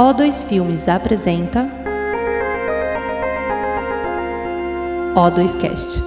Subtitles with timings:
[0.00, 1.68] O2 Filmes apresenta
[5.14, 6.00] O2Cast.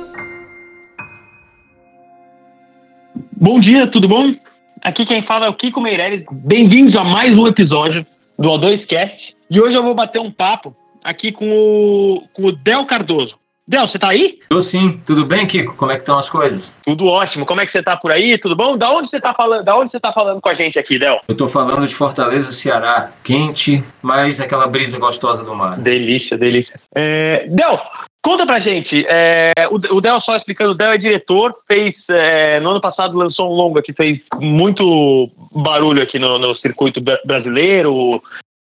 [3.40, 4.34] Bom dia, tudo bom?
[4.82, 6.26] Aqui quem fala é o Kiko Meirelles.
[6.32, 8.04] Bem-vindos a mais um episódio
[8.36, 9.36] do O2Cast.
[9.52, 13.36] E hoje eu vou bater um papo aqui com o, com o Del Cardoso.
[13.66, 14.40] Del, você tá aí?
[14.50, 15.00] Tô sim.
[15.06, 15.76] Tudo bem, Kiko?
[15.76, 16.78] Como é que estão as coisas?
[16.86, 17.46] Tudo ótimo.
[17.46, 18.38] Como é que você tá por aí?
[18.38, 18.78] Tudo bom?
[18.78, 19.64] Da onde você tá falando?
[19.64, 21.22] Da onde você tá falando com a gente aqui, Del?
[21.28, 23.12] Eu tô falando de Fortaleza, Ceará.
[23.24, 25.78] Quente, mas aquela brisa gostosa do mar.
[25.78, 26.78] Delícia, delícia.
[26.94, 27.80] É, Del,
[28.22, 29.06] conta pra gente.
[29.08, 31.96] É, o, o Del, só explicando, o Del é diretor, fez.
[32.10, 37.00] É, no ano passado lançou um longa que fez muito barulho aqui no, no circuito
[37.26, 38.22] brasileiro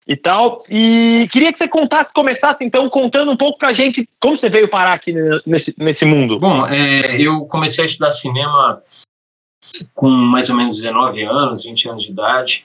[0.09, 0.65] e tal.
[0.71, 4.69] E queria que você contasse, começasse então contando um pouco pra gente como você veio
[4.69, 5.13] parar aqui
[5.47, 6.41] nesse, nesse mundo.
[6.41, 8.83] Bom, é, eu comecei a estudar cinema
[9.95, 12.65] com mais ou menos 19 anos, 20 anos de idade.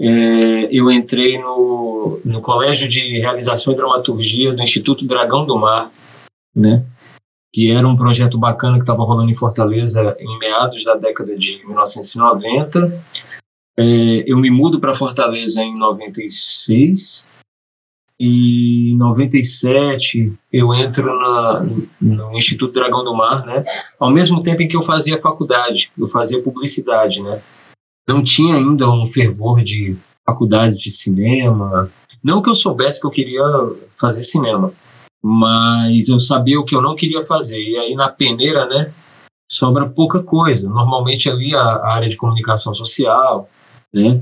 [0.00, 5.90] É, eu entrei no, no Colégio de Realização e Dramaturgia do Instituto Dragão do Mar,
[6.54, 6.84] né?
[7.52, 11.64] que era um projeto bacana que estava rolando em Fortaleza em meados da década de
[11.64, 13.00] 1990
[13.76, 17.26] é, eu me mudo para Fortaleza em 96
[18.18, 21.66] e em 97 eu entro na,
[22.00, 23.64] no Instituto Dragão do Mar, né?
[23.98, 27.42] Ao mesmo tempo em que eu fazia faculdade, eu fazia publicidade, né?
[28.08, 31.90] Não tinha ainda um fervor de faculdade de cinema.
[32.22, 33.42] Não que eu soubesse que eu queria
[33.98, 34.72] fazer cinema,
[35.22, 37.60] mas eu sabia o que eu não queria fazer.
[37.60, 38.92] E aí na peneira, né?
[39.50, 40.68] Sobra pouca coisa.
[40.68, 43.48] Normalmente ali a, a área de comunicação social,
[43.94, 44.20] né?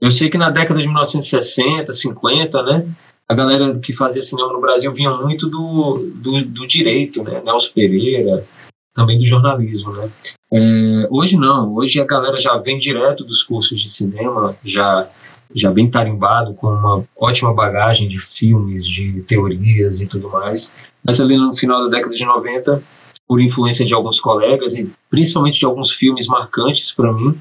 [0.00, 2.86] Eu sei que na década de 1960, 50, né,
[3.28, 7.72] a galera que fazia cinema no Brasil vinha muito do, do, do direito, né, Nelson
[7.74, 8.46] Pereira,
[8.94, 10.08] também do jornalismo, né.
[10.52, 15.08] É, hoje não, hoje a galera já vem direto dos cursos de cinema, já
[15.54, 20.70] já bem tarimbado, com uma ótima bagagem de filmes, de teorias e tudo mais.
[21.02, 22.82] Mas ali no final da década de 90,
[23.26, 27.38] por influência de alguns colegas e principalmente de alguns filmes marcantes para mim,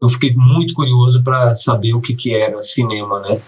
[0.00, 3.40] eu fiquei muito curioso para saber o que, que era cinema, né?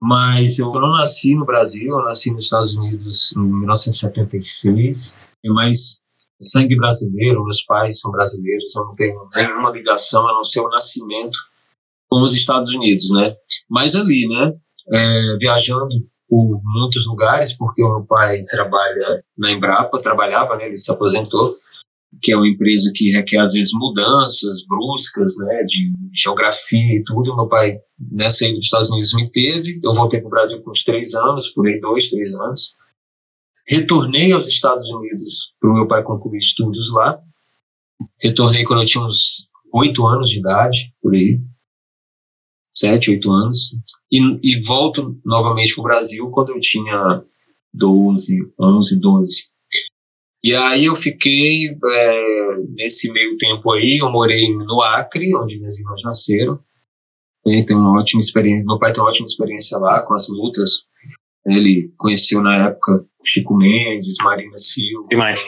[0.00, 5.98] Mas eu não nasci no Brasil, eu nasci nos Estados Unidos em 1976, é mais
[6.40, 10.68] sangue brasileiro, meus pais são brasileiros, eu não tenho nenhuma ligação a não ser o
[10.68, 11.38] nascimento
[12.10, 13.34] com os Estados Unidos, né?
[13.68, 14.52] Mas ali, né,
[14.92, 15.88] é, viajando
[16.28, 21.56] por muitos lugares, porque o meu pai trabalha na Embrapa, trabalhava, né, ele se aposentou,
[22.22, 27.36] que é uma empresa que requer às vezes mudanças bruscas, né, de geografia e tudo.
[27.36, 27.78] Meu pai
[28.10, 31.14] nessa aí dos Estados Unidos me teve, eu voltei para o Brasil com uns três
[31.14, 32.76] anos, por aí dois, três anos.
[33.66, 37.18] Retornei aos Estados Unidos para o meu pai concluir estudos lá.
[38.20, 41.40] Retornei quando eu tinha uns oito anos de idade, por aí,
[42.76, 43.76] sete, oito anos,
[44.10, 47.22] e, e volto novamente para o Brasil quando eu tinha
[47.72, 49.53] 12, 11, 12.
[50.44, 55.78] E aí eu fiquei, é, nesse meio tempo aí, eu morei no Acre, onde minhas
[55.78, 56.60] irmãs nasceram.
[57.46, 60.84] E tem uma ótima experiência, meu pai tem uma ótima experiência lá com as lutas.
[61.46, 65.08] Ele conheceu na época Chico Mendes, Marina Silva.
[65.10, 65.38] E mais.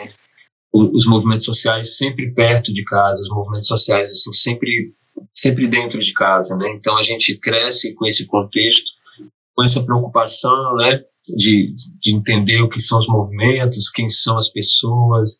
[0.73, 4.95] Os movimentos sociais sempre perto de casa, os movimentos sociais assim sempre
[5.35, 6.71] sempre dentro de casa, né?
[6.75, 8.91] Então a gente cresce com esse contexto,
[9.55, 11.03] com essa preocupação, né?
[11.29, 15.31] De, de entender o que são os movimentos, quem são as pessoas,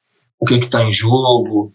[0.41, 1.73] o que é está em jogo.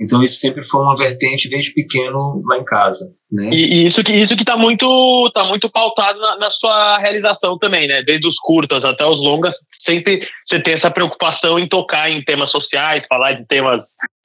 [0.00, 3.48] Então isso sempre foi uma vertente desde pequeno lá em casa, né?
[3.50, 7.56] E, e isso que isso que está muito tá muito pautado na, na, sua realização
[7.58, 8.02] também, né?
[8.02, 9.54] Desde os curtas até os longas,
[9.86, 13.82] sempre você tem essa preocupação em tocar em temas sociais, falar de temas.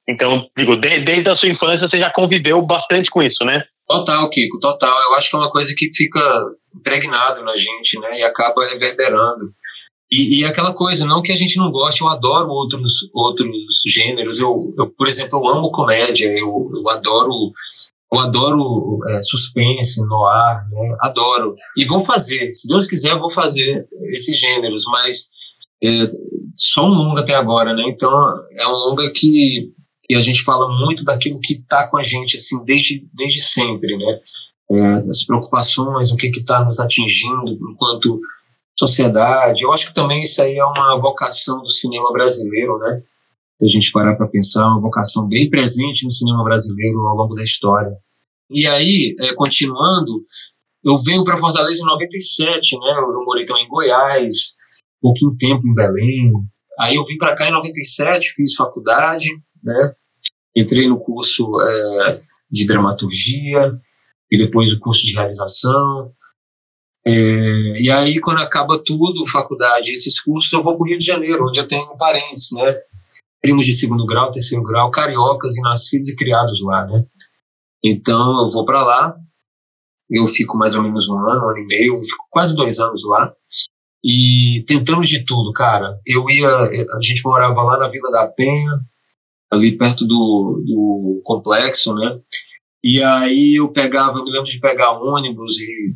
[0.08, 3.62] Então digo, de, desde a sua infância você já conviveu bastante com isso, né?
[3.90, 5.02] Total, Kiko, total.
[5.02, 6.20] Eu acho que é uma coisa que fica
[6.74, 8.20] impregnado na gente, né?
[8.20, 9.48] E acaba reverberando.
[10.10, 13.48] E, e, aquela coisa, não que a gente não goste, eu adoro outros, outros
[13.86, 14.38] gêneros.
[14.38, 17.52] Eu, eu por exemplo, eu amo comédia, eu, eu adoro
[18.12, 20.96] eu adoro é, suspense, noir, né?
[21.00, 21.54] adoro.
[21.76, 25.28] E vou fazer, se Deus quiser, eu vou fazer esses gêneros, mas
[25.82, 26.06] é,
[26.54, 27.84] só um longa até agora, né?
[27.86, 28.10] Então
[28.56, 29.72] é um longa que,
[30.10, 33.96] que a gente fala muito daquilo que está com a gente assim desde, desde sempre,
[33.96, 34.20] né?
[34.70, 38.20] é, as preocupações, o que está nos atingindo enquanto
[38.78, 39.62] sociedade.
[39.62, 43.02] Eu acho que também isso aí é uma vocação do cinema brasileiro, né?
[43.58, 47.34] Se a gente parar para pensar, uma vocação bem presente no cinema brasileiro ao longo
[47.34, 47.92] da história.
[48.48, 50.24] E aí, é, continuando,
[50.82, 52.94] eu venho para Fortaleza em 97, né?
[52.98, 54.54] Eu morei também em Goiás,
[55.00, 56.32] pouquinho tempo em Belém.
[56.78, 59.28] Aí eu vim para cá em 97, fiz faculdade,
[59.62, 59.94] né?
[60.56, 62.20] Entrei no curso é,
[62.50, 63.80] de dramaturgia,
[64.30, 66.12] e depois o curso de realização.
[67.04, 71.04] É, e aí, quando acaba tudo, faculdade, esses cursos, eu vou para o Rio de
[71.04, 72.76] Janeiro, onde eu tenho parentes, né?
[73.40, 77.04] Primos de segundo grau, terceiro grau, cariocas e nascidos e criados lá, né?
[77.82, 79.16] Então, eu vou para lá,
[80.10, 83.02] eu fico mais ou menos um ano, um ano e meio, fico quase dois anos
[83.06, 83.32] lá,
[84.04, 85.98] e tentamos de tudo, cara.
[86.06, 88.80] Eu ia, a gente morava lá na Vila da Penha,
[89.50, 92.20] ali perto do, do complexo, né?
[92.82, 95.94] E aí eu pegava, eu me lembro de pegar ônibus e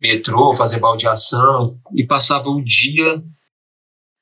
[0.00, 3.22] metrô, fazer baldeação, e passava o dia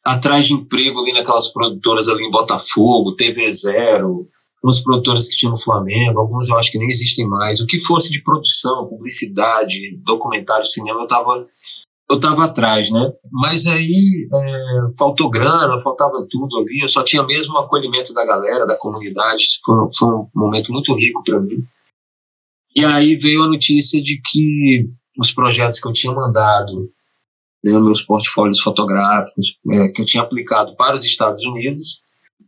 [0.04, 4.28] atrás de emprego ali naquelas produtoras ali em Botafogo, TV Zero,
[4.62, 7.60] umas produtoras que tinham no Flamengo, algumas eu acho que nem existem mais.
[7.60, 11.46] O que fosse de produção, publicidade, documentário, cinema, eu estava
[12.10, 13.12] eu tava atrás, né?
[13.32, 18.24] Mas aí é, faltou grana, faltava tudo ali, eu só tinha mesmo o acolhimento da
[18.24, 21.64] galera, da comunidade, foi, foi um momento muito rico para mim.
[22.76, 26.90] E aí veio a notícia de que os projetos que eu tinha mandado,
[27.62, 32.02] né, meus portfólios fotográficos, é, que eu tinha aplicado para os Estados Unidos,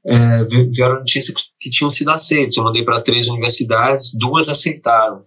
[0.05, 2.56] é, vieram notícia que, que tinham sido aceitos.
[2.56, 5.25] Eu mandei para três universidades, duas aceitaram.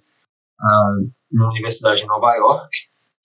[0.62, 0.92] A,
[1.32, 2.70] uma universidade em Nova York,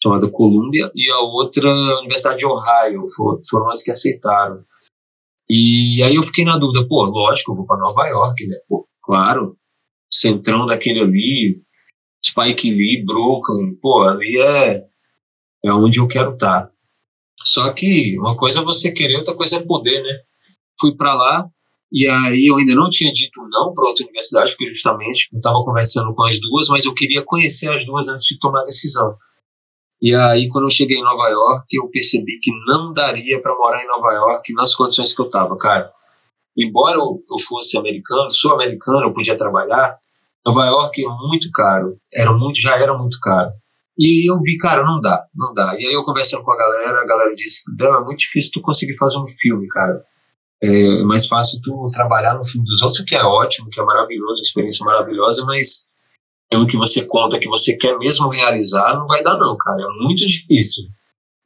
[0.05, 4.63] chamada Columbia, e a outra, a Universidade de Ohio, for, foram as que aceitaram.
[5.49, 8.57] E aí eu fiquei na dúvida, pô, lógico, eu vou para Nova York, né?
[8.69, 9.57] Pô, claro,
[10.13, 11.63] centrão daquele ali,
[12.25, 14.85] Spike Lee, Brooklyn, pô, ali é,
[15.65, 16.67] é onde eu quero estar.
[16.67, 16.71] Tá.
[17.45, 20.21] Só que uma coisa é você querer, outra coisa é poder, né?
[20.81, 21.49] Fui para lá
[21.93, 25.63] e aí eu ainda não tinha dito não para outra universidade, porque justamente eu estava
[25.63, 29.17] conversando com as duas, mas eu queria conhecer as duas antes de tomar a decisão.
[30.05, 33.83] E aí, quando eu cheguei em Nova York, eu percebi que não daria para morar
[33.83, 35.91] em Nova York nas condições que eu estava, cara.
[36.55, 39.97] Embora eu, eu fosse americano, sou americano, eu podia trabalhar,
[40.45, 43.51] Nova York é muito caro, era muito, já era muito caro.
[43.99, 45.75] E eu vi, cara, não dá, não dá.
[45.79, 48.61] E aí eu conversando com a galera, a galera disse, não, é muito difícil tu
[48.61, 50.05] conseguir fazer um filme, cara.
[50.63, 54.43] É mais fácil tu trabalhar no filme dos outros, que é ótimo, que é maravilhoso,
[54.43, 55.87] experiência maravilhosa, mas
[56.51, 60.03] pelo que você conta que você quer mesmo realizar, não vai dar não, cara, é
[60.03, 60.85] muito difícil.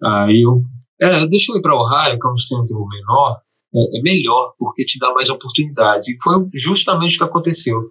[0.02, 0.62] Aí eu,
[1.00, 3.40] é, deixa eu ir para Ohio, que é um centro menor,
[3.74, 6.08] é, é melhor, porque te dá mais oportunidades.
[6.08, 7.90] E foi justamente o que aconteceu.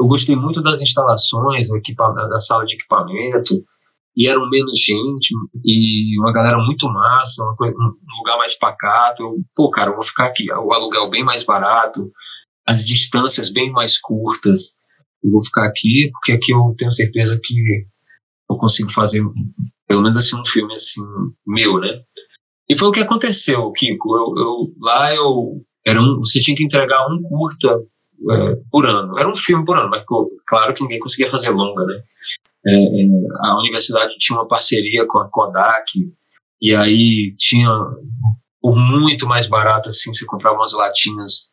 [0.00, 3.64] Eu gostei muito das instalações, da sala de equipamento,
[4.16, 5.32] e eram menos gente,
[5.64, 9.22] e uma galera muito massa, coisa, um lugar mais pacato.
[9.22, 12.10] Eu, pô, cara, eu vou ficar aqui, o aluguel bem mais barato,
[12.66, 14.77] as distâncias bem mais curtas.
[15.22, 17.86] Eu vou ficar aqui, porque aqui eu tenho certeza que
[18.50, 19.22] eu consigo fazer,
[19.86, 21.02] pelo menos assim, um filme assim,
[21.46, 22.00] meu, né?
[22.68, 24.16] E foi o que aconteceu, Kiko.
[24.16, 27.80] Eu, eu lá eu era um, você tinha que entregar um curta
[28.30, 29.18] é, por ano.
[29.18, 30.04] Era um filme por ano, mas
[30.46, 32.02] claro que ninguém conseguia fazer longa, né?
[32.66, 33.06] É, é,
[33.44, 36.12] a universidade tinha uma parceria com a Kodak,
[36.60, 37.70] e aí tinha,
[38.60, 41.48] por muito mais barato, assim, você comprava umas latinhas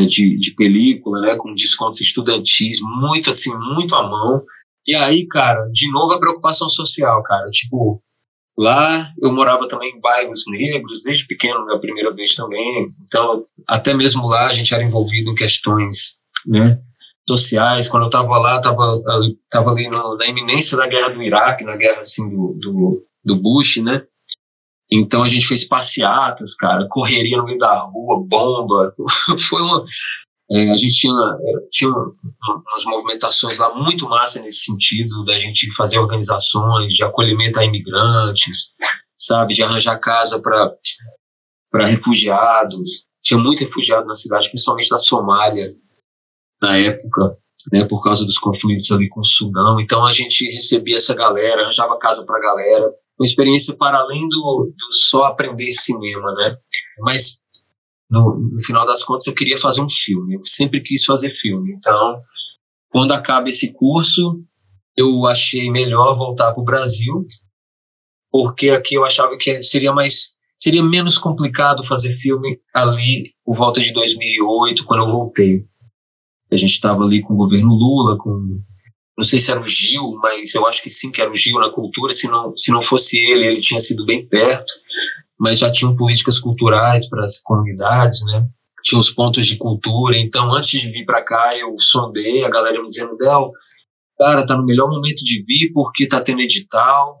[0.00, 4.42] de, de película, né, com descontos estudantis, muito assim, muito à mão.
[4.86, 8.02] E aí, cara, de novo a preocupação social, cara, tipo,
[8.56, 12.88] Lá eu morava também em bairros negros, desde pequeno, na primeira vez também.
[13.02, 16.14] Então, até mesmo lá a gente era envolvido em questões
[16.46, 16.78] né,
[17.28, 17.88] sociais.
[17.88, 19.00] Quando eu estava lá, estava
[19.50, 23.36] tava ali no, na iminência da guerra do Iraque, na guerra assim do, do, do
[23.36, 24.04] Bush, né?
[24.90, 28.94] Então a gente fez passeatas, cara, correria no meio da rua, bomba.
[29.48, 29.84] Foi uma,
[30.50, 35.72] é, a gente tinha, é, tinha umas movimentações lá muito massa nesse sentido, da gente
[35.74, 38.72] fazer organizações de acolhimento a imigrantes,
[39.16, 43.04] sabe, de arranjar casa para refugiados.
[43.22, 45.74] Tinha muito refugiado na cidade, principalmente da Somália,
[46.60, 47.36] na época,
[47.72, 49.80] né, por causa dos conflitos ali com o Sudão.
[49.80, 52.92] Então a gente recebia essa galera, arranjava casa para a galera.
[53.18, 56.56] Uma experiência para além do, do só aprender cinema, né?
[57.00, 57.40] Mas
[58.10, 60.34] no, no, final das contas, eu queria fazer um filme.
[60.34, 61.74] Eu sempre quis fazer filme.
[61.74, 62.20] Então,
[62.90, 64.42] quando acaba esse curso,
[64.96, 67.26] eu achei melhor voltar para o Brasil,
[68.30, 73.82] porque aqui eu achava que seria mais seria menos complicado fazer filme ali por volta
[73.82, 75.66] de 2008, quando eu voltei.
[76.50, 78.62] A gente estava ali com o governo Lula, com
[79.16, 81.58] não sei se era o Gil, mas eu acho que sim que era o Gil
[81.60, 82.12] na cultura.
[82.12, 84.72] Se não se não fosse ele, ele tinha sido bem perto
[85.38, 88.46] mas já tinham políticas culturais para as comunidades, né?
[88.82, 90.16] Tinha os pontos de cultura.
[90.16, 93.50] Então, antes de vir para cá, eu sondei a galera me dizendo: Del,
[94.18, 97.18] cara, tá no melhor momento de vir porque tá tendo edital,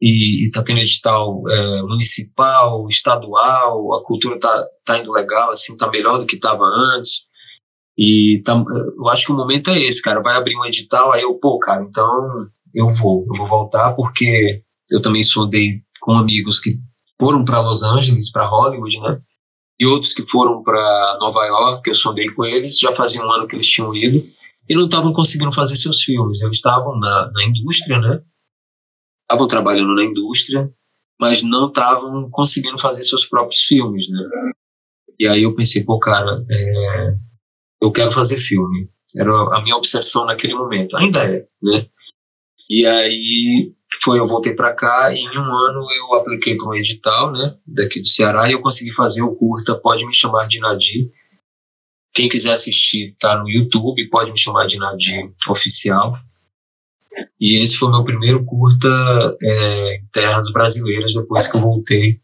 [0.00, 5.88] e, está tendo edital é, municipal, estadual, a cultura tá, tá indo legal, assim, tá
[5.90, 7.28] melhor do que estava antes.
[8.02, 8.54] E tá,
[8.96, 10.22] eu acho que o momento é esse, cara.
[10.22, 12.40] Vai abrir um edital, aí eu, pô, cara, então
[12.74, 16.70] eu vou, eu vou voltar porque eu também sondei com amigos que
[17.20, 19.20] foram para Los Angeles, para Hollywood, né?
[19.78, 23.46] E outros que foram para Nova York, eu sondei com eles, já fazia um ano
[23.46, 24.26] que eles tinham ido,
[24.66, 26.40] e não estavam conseguindo fazer seus filmes.
[26.40, 28.22] Eles estavam na, na indústria, né?
[29.22, 30.70] Estavam trabalhando na indústria,
[31.20, 34.22] mas não estavam conseguindo fazer seus próprios filmes, né?
[35.18, 37.14] E aí eu pensei, pô, cara, é,
[37.80, 38.88] eu quero fazer filme.
[39.16, 40.96] Era a minha obsessão naquele momento.
[40.96, 41.86] Ainda é, né?
[42.68, 43.72] E aí
[44.02, 47.56] foi, eu voltei para cá e em um ano eu apliquei para um edital, né,
[47.66, 51.10] daqui do Ceará e eu consegui fazer o curta Pode Me Chamar de Nadir.
[52.12, 56.16] Quem quiser assistir tá no YouTube, pode me chamar de Nadir Oficial.
[57.40, 58.88] E esse foi meu primeiro curta
[59.42, 62.20] é, em terras brasileiras depois que eu voltei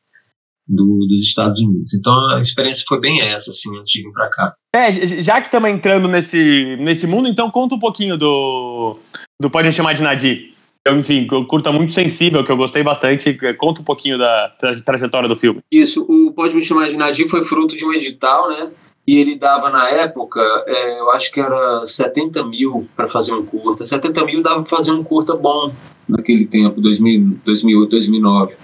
[0.66, 1.94] do, dos Estados Unidos.
[1.94, 4.54] Então a experiência foi bem essa, assim, antes de vir para cá.
[4.75, 4.92] É,
[5.23, 8.99] já que estamos entrando nesse, nesse mundo, então conta um pouquinho do,
[9.40, 10.54] do Pode Me Chamar de Nadir.
[10.85, 13.37] Eu, enfim, curta muito sensível, que eu gostei bastante.
[13.54, 14.52] Conta um pouquinho da
[14.85, 15.61] trajetória do filme.
[15.70, 18.70] Isso, o Pode Me Chamar de Nadir foi fruto de um edital, né?
[19.06, 23.44] E ele dava na época, é, eu acho que era 70 mil para fazer um
[23.44, 23.85] curta.
[23.85, 25.73] 70 mil dava para fazer um curta bom
[26.08, 28.54] naquele tempo, 2000, 2008, 2009.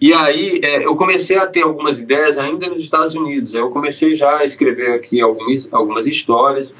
[0.00, 3.54] E aí é, eu comecei a ter algumas ideias ainda nos Estados Unidos.
[3.54, 6.72] Eu comecei já a escrever aqui algumas, algumas histórias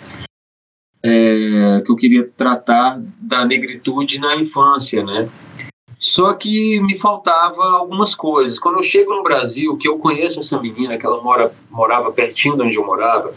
[1.03, 5.29] é, que eu queria tratar da negritude na infância, né?
[5.99, 8.59] Só que me faltava algumas coisas.
[8.59, 12.57] Quando eu chego no Brasil, que eu conheço essa menina, que ela mora, morava pertinho
[12.57, 13.35] de onde eu morava,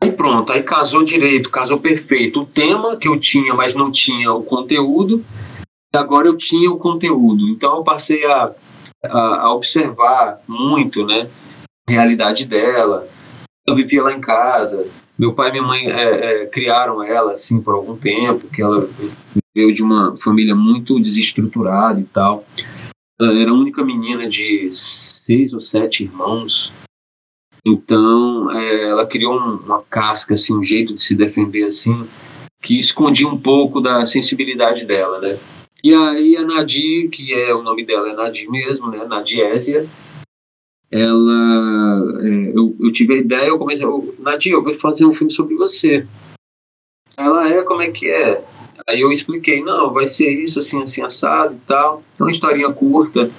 [0.00, 2.42] aí pronto, aí casou direito, casou perfeito.
[2.42, 5.24] O tema que eu tinha, mas não tinha o conteúdo,
[5.92, 7.48] agora eu tinha o conteúdo.
[7.48, 8.52] Então eu passei a,
[9.04, 11.28] a, a observar muito, né,
[11.88, 13.08] a realidade dela.
[13.66, 14.86] Eu vivia lá em casa,
[15.18, 18.88] meu pai e minha mãe é, é, criaram ela assim por algum tempo, que ela
[19.54, 22.44] veio de uma família muito desestruturada e tal.
[23.20, 26.72] Ela era a única menina de seis ou sete irmãos.
[27.66, 32.08] Então, é, ela criou um, uma casca, assim, um jeito de se defender assim,
[32.62, 35.36] que escondia um pouco da sensibilidade dela, né?
[35.82, 39.04] E aí a Nadir, que é o nome dela é Nadir mesmo, né?
[39.04, 39.88] Nadiésia,
[40.90, 45.12] ela é, eu, eu, tive a ideia, eu comecei, eu, Nadia, eu vou fazer um
[45.12, 46.06] filme sobre você.
[47.16, 48.42] Ela é, como é que é?
[48.86, 52.02] Aí eu expliquei, não, vai ser isso, assim, assim, assado e tal.
[52.14, 53.30] Então, uma historinha curta.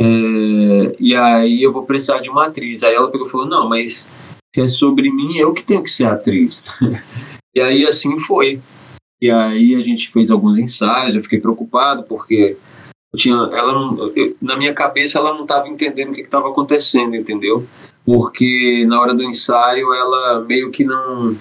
[0.00, 2.84] É, e aí eu vou precisar de uma atriz.
[2.84, 4.06] Aí ela falou, não, mas
[4.54, 6.60] se é sobre mim, eu que tenho que ser atriz.
[7.54, 8.60] e aí assim foi.
[9.20, 12.56] E aí a gente fez alguns ensaios, eu fiquei preocupado, porque
[13.16, 17.16] tinha, ela não, eu, na minha cabeça ela não estava entendendo o que estava acontecendo,
[17.16, 17.66] entendeu?
[18.04, 21.36] Porque na hora do ensaio ela meio que não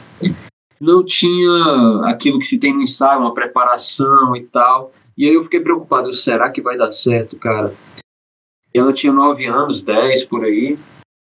[0.79, 4.91] não tinha aquilo que se tem no ensaio, uma preparação e tal.
[5.17, 7.73] E aí eu fiquei preocupado, será que vai dar certo, cara?
[8.73, 10.77] Ela tinha nove anos, dez por aí,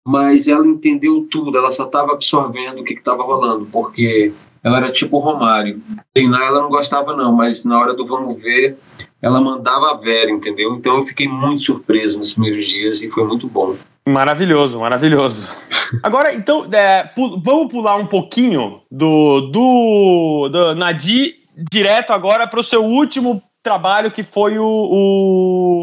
[0.07, 4.33] mas ela entendeu tudo, ela só estava absorvendo o que estava rolando, porque
[4.65, 5.83] ela era tipo Romário.
[6.15, 8.79] Treinar ela não gostava não, mas na hora do vamos ver,
[9.21, 10.75] ela mandava a Vera, entendeu?
[10.75, 13.77] Então eu fiquei muito surpreso nos primeiros dias e foi muito bom.
[14.07, 15.49] Maravilhoso, maravilhoso.
[16.03, 21.37] Agora, então, é, pu vamos pular um pouquinho do, do, do Nadir
[21.71, 24.65] direto agora para o seu último trabalho, que foi o,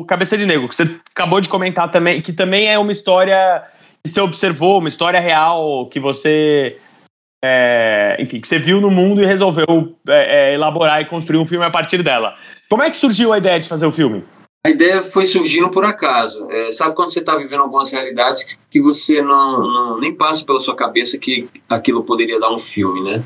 [0.01, 3.63] o Cabeça de Negro, que você acabou de comentar também, que também é uma história
[4.03, 6.77] que você observou, uma história real que você
[7.43, 11.45] é, enfim, que você viu no mundo e resolveu é, é, elaborar e construir um
[11.45, 12.35] filme a partir dela.
[12.69, 14.23] Como é que surgiu a ideia de fazer o filme?
[14.65, 16.45] A ideia foi surgindo por acaso.
[16.51, 20.59] É, sabe quando você está vivendo algumas realidades que você não, não, nem passa pela
[20.59, 23.23] sua cabeça que aquilo poderia dar um filme, né?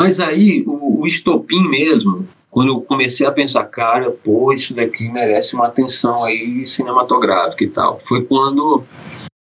[0.00, 5.08] Mas aí o, o estopim mesmo, quando eu comecei a pensar, cara, pô, isso daqui
[5.10, 8.00] merece uma atenção aí cinematográfica e tal.
[8.08, 8.84] Foi quando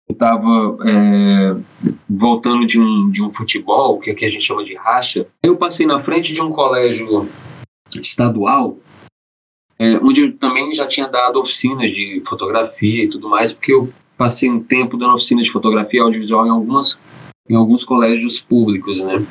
[0.08, 1.56] eu estava é,
[2.08, 5.26] voltando de um, de um futebol, que aqui a gente chama de racha.
[5.42, 7.28] Eu passei na frente de um colégio
[8.00, 8.78] estadual,
[9.78, 13.92] é, onde eu também já tinha dado oficinas de fotografia e tudo mais, porque eu
[14.16, 16.98] passei um tempo dando oficinas de fotografia audiovisual em, algumas,
[17.48, 19.24] em alguns colégios públicos, né?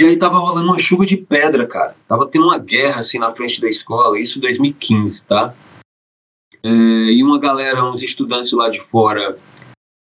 [0.00, 1.94] E aí tava rolando uma chuva de pedra, cara.
[2.08, 5.54] Tava tendo uma guerra assim na frente da escola, isso em 2015, tá?
[6.62, 9.38] É, e uma galera, uns estudantes lá de fora,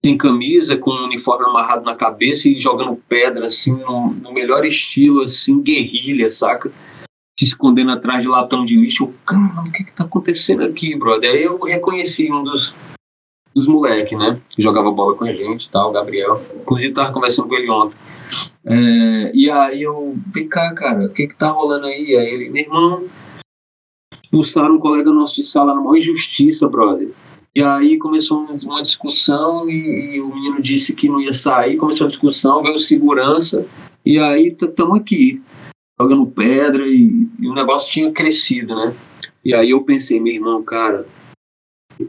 [0.07, 4.65] sem camisa, com um uniforme amarrado na cabeça e jogando pedra, assim, no, no melhor
[4.65, 6.71] estilo, assim, guerrilha, saca?
[7.37, 9.03] Se escondendo atrás de latão de lixo.
[9.03, 11.33] Eu, Caramba, o que que tá acontecendo aqui, brother?
[11.33, 12.73] Aí eu reconheci um dos,
[13.53, 14.41] dos moleques, né?
[14.49, 16.41] Que jogava bola com a gente e tal, Gabriel.
[16.55, 17.97] Inclusive, tava conversando com ele ontem.
[18.65, 22.17] É, e aí eu, vem cá, cara, o que que tá rolando aí?
[22.17, 23.09] Aí ele, meu irmão,
[24.23, 27.11] expulsaram um colega nosso de sala maior injustiça, brother.
[27.57, 32.05] E aí começou uma discussão e, e, o menino disse que não ia sair, começou
[32.05, 33.67] a discussão, veio segurança,
[34.05, 35.43] e aí estamos aqui,
[35.99, 38.95] jogando pedra e, e, o negócio tinha crescido, né?
[39.43, 41.07] E aí eu pensei, meu irmão, cara,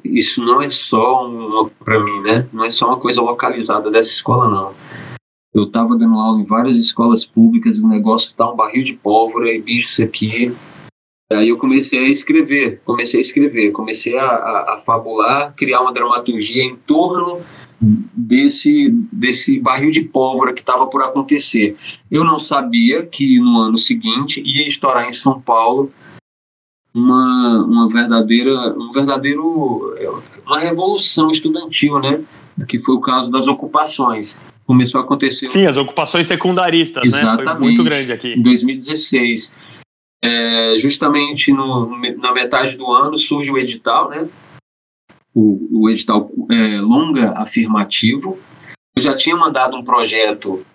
[0.03, 1.31] isso não é só
[1.79, 2.45] para mim, né?
[2.51, 4.73] Não é só uma coisa localizada dessa escola, não.
[5.53, 9.49] Eu estava dando aula em várias escolas públicas, o negócio tá um barril de pólvora
[9.49, 10.53] e bicho isso aqui
[11.31, 15.91] Aí eu comecei a escrever, comecei a escrever, comecei a, a, a fabular, criar uma
[15.91, 17.41] dramaturgia em torno
[17.81, 21.75] desse, desse barril de pólvora que estava por acontecer.
[22.09, 25.91] Eu não sabia que no ano seguinte ia estourar em São Paulo
[26.93, 32.21] uma, uma verdadeira, um verdadeiro, uma revolução estudantil, né?
[32.69, 34.37] Que foi o caso das ocupações.
[34.65, 35.47] Começou a acontecer.
[35.47, 37.51] Sim, as ocupações secundaristas, Exatamente, né?
[37.51, 38.33] Foi muito grande aqui.
[38.33, 39.51] Em 2016
[40.21, 44.27] é, justamente no, na metade do ano surge o edital, né?
[45.33, 48.37] O, o edital é, longa afirmativo.
[48.95, 50.65] Eu já tinha mandado um projeto,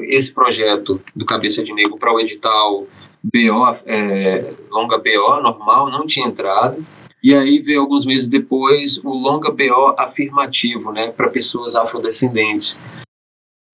[0.00, 2.88] esse projeto do Cabeça de Negro para o edital
[3.22, 6.84] BO, é, longa BO normal, não tinha entrado.
[7.22, 12.76] E aí veio alguns meses depois o longa BO afirmativo, né, para pessoas afrodescendentes.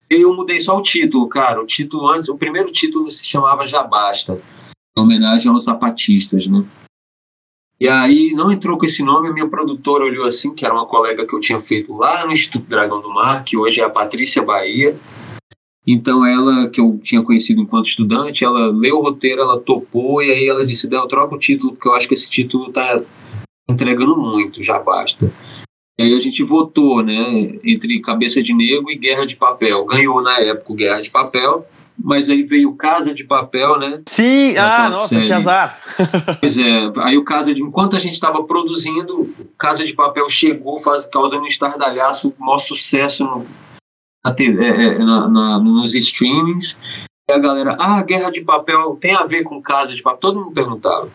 [0.07, 1.59] Eu mudei só o título, cara.
[1.59, 4.39] O título antes, o primeiro título se chamava Já Basta
[4.97, 6.63] em homenagem aos zapatistas, né?
[7.79, 10.85] E aí não entrou com esse nome, a minha produtora olhou assim, que era uma
[10.85, 13.89] colega que eu tinha feito lá no Instituto Dragão do Mar, que hoje é a
[13.89, 14.95] Patrícia Bahia.
[15.85, 20.31] Então ela, que eu tinha conhecido enquanto estudante, ela leu o roteiro, ela topou, e
[20.31, 23.03] aí ela disse, Del, troca o título, porque eu acho que esse título tá
[23.69, 25.29] entregando muito, já basta.
[25.97, 29.85] E aí a gente votou, né, entre Cabeça de Negro e Guerra de Papel.
[29.85, 31.65] Ganhou na época Guerra de Papel,
[32.05, 34.03] mas aí veio Casa de Papel, né?
[34.07, 35.25] Sim, ah, nossa, série.
[35.25, 35.79] que azar.
[36.39, 40.79] pois é, aí o Casa de, enquanto a gente estava produzindo, Casa de Papel chegou,
[40.79, 43.47] faz, causando um estardalhaço, maior sucesso no,
[44.23, 46.77] na TV, é, é, na, na, nos streamings.
[47.27, 50.19] E a galera, ah, Guerra de Papel tem a ver com Casa de Papel?
[50.19, 51.09] Todo mundo perguntava.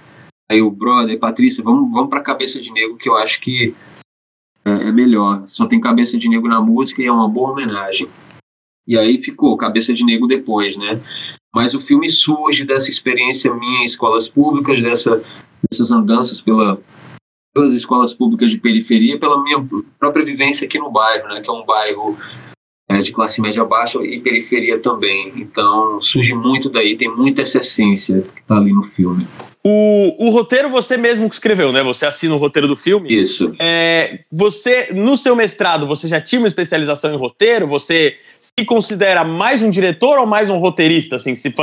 [0.50, 3.72] Aí o brother, Patrícia, vamos, vamos para Cabeça de Negro, que eu acho que
[4.64, 5.44] é, é melhor.
[5.46, 8.08] Só tem Cabeça de Negro na música e é uma boa homenagem.
[8.90, 11.00] E aí ficou Cabeça de Negro depois, né?
[11.54, 15.22] Mas o filme surge dessa experiência minha em escolas públicas, dessa,
[15.70, 16.76] dessas andanças pela,
[17.54, 19.64] pelas escolas públicas de periferia, pela minha
[19.96, 21.40] própria vivência aqui no bairro, né?
[21.40, 22.18] Que é um bairro
[22.90, 25.34] é, de classe média baixa e periferia também.
[25.36, 29.24] Então surge muito daí, tem muita essa essência que está ali no filme.
[29.62, 31.82] O, o roteiro você mesmo que escreveu, né?
[31.82, 33.12] Você assina o roteiro do filme.
[33.14, 33.54] Isso.
[33.58, 37.66] É, você, no seu mestrado, você já tinha uma especialização em roteiro?
[37.66, 41.54] Você se considera mais um diretor ou mais um roteirista, assim, se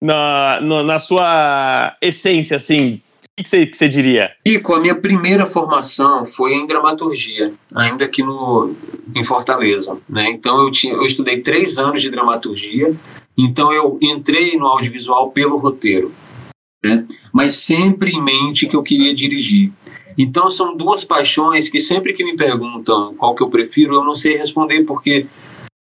[0.00, 3.00] na, na, na sua essência, assim?
[3.38, 4.32] O que você, que você diria?
[4.62, 8.74] com a minha primeira formação foi em dramaturgia, ainda aqui no,
[9.16, 9.96] em Fortaleza.
[10.06, 10.28] Né?
[10.28, 12.94] Então eu, tinha, eu estudei três anos de dramaturgia,
[13.38, 16.12] então eu entrei no audiovisual pelo roteiro
[16.82, 17.06] né?
[17.32, 19.72] mas sempre em mente que eu queria dirigir.
[20.18, 24.14] Então são duas paixões que sempre que me perguntam qual que eu prefiro, eu não
[24.14, 25.26] sei responder porque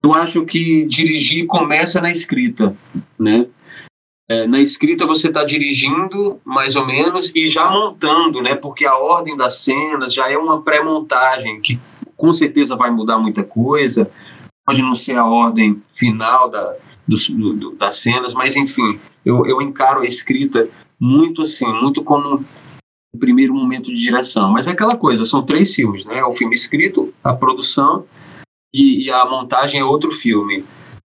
[0.03, 2.77] eu acho que dirigir começa na escrita,
[3.19, 3.47] né?
[4.29, 8.57] É, na escrita você está dirigindo mais ou menos e já montando, né?
[8.57, 11.79] Porque a ordem das cenas já é uma pré-montagem que
[12.17, 14.11] com certeza vai mudar muita coisa.
[14.65, 16.75] Pode não ser a ordem final da,
[17.07, 17.17] do,
[17.55, 22.45] do, das cenas, mas enfim, eu, eu encaro a escrita muito assim, muito como
[23.15, 24.53] o primeiro momento de direção.
[24.53, 26.23] Mas é aquela coisa, são três filmes, né?
[26.25, 28.05] O filme escrito, a produção
[28.75, 30.65] e, e a montagem é outro filme.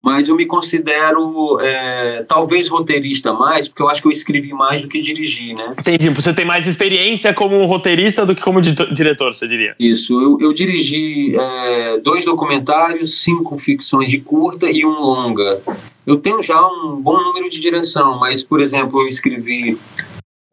[0.07, 4.81] Mas eu me considero é, talvez roteirista mais, porque eu acho que eu escrevi mais
[4.81, 5.75] do que dirigi, né?
[5.77, 6.11] Entendi.
[6.11, 9.75] Você tem mais experiência como roteirista do que como diretor, você diria?
[9.81, 10.13] Isso.
[10.13, 15.61] Eu, eu dirigi é, dois documentários, cinco ficções de curta e um longa.
[16.07, 19.77] Eu tenho já um bom número de direção, mas, por exemplo, eu escrevi.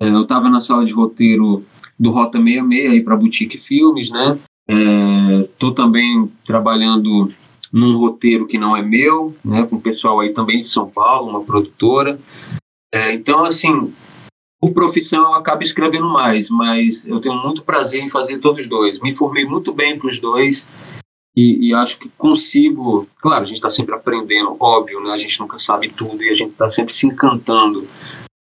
[0.01, 1.63] É, eu estava na sala de roteiro
[1.99, 4.35] do Rota 66 aí para Boutique Filmes, né?
[5.43, 7.31] Estou é, também trabalhando
[7.73, 11.31] num roteiro que não é meu, né, com o pessoal aí também de São Paulo,
[11.31, 12.19] uma produtora.
[12.93, 13.91] É, então, assim,
[14.61, 18.67] por profissão eu acabo escrevendo mais, mas eu tenho muito prazer em fazer todos os
[18.67, 18.99] dois.
[18.99, 20.67] Me formei muito bem para os dois
[21.35, 23.07] e, e, acho que consigo.
[23.19, 25.11] Claro, a gente está sempre aprendendo, óbvio, né?
[25.11, 27.87] A gente nunca sabe tudo e a gente está sempre se encantando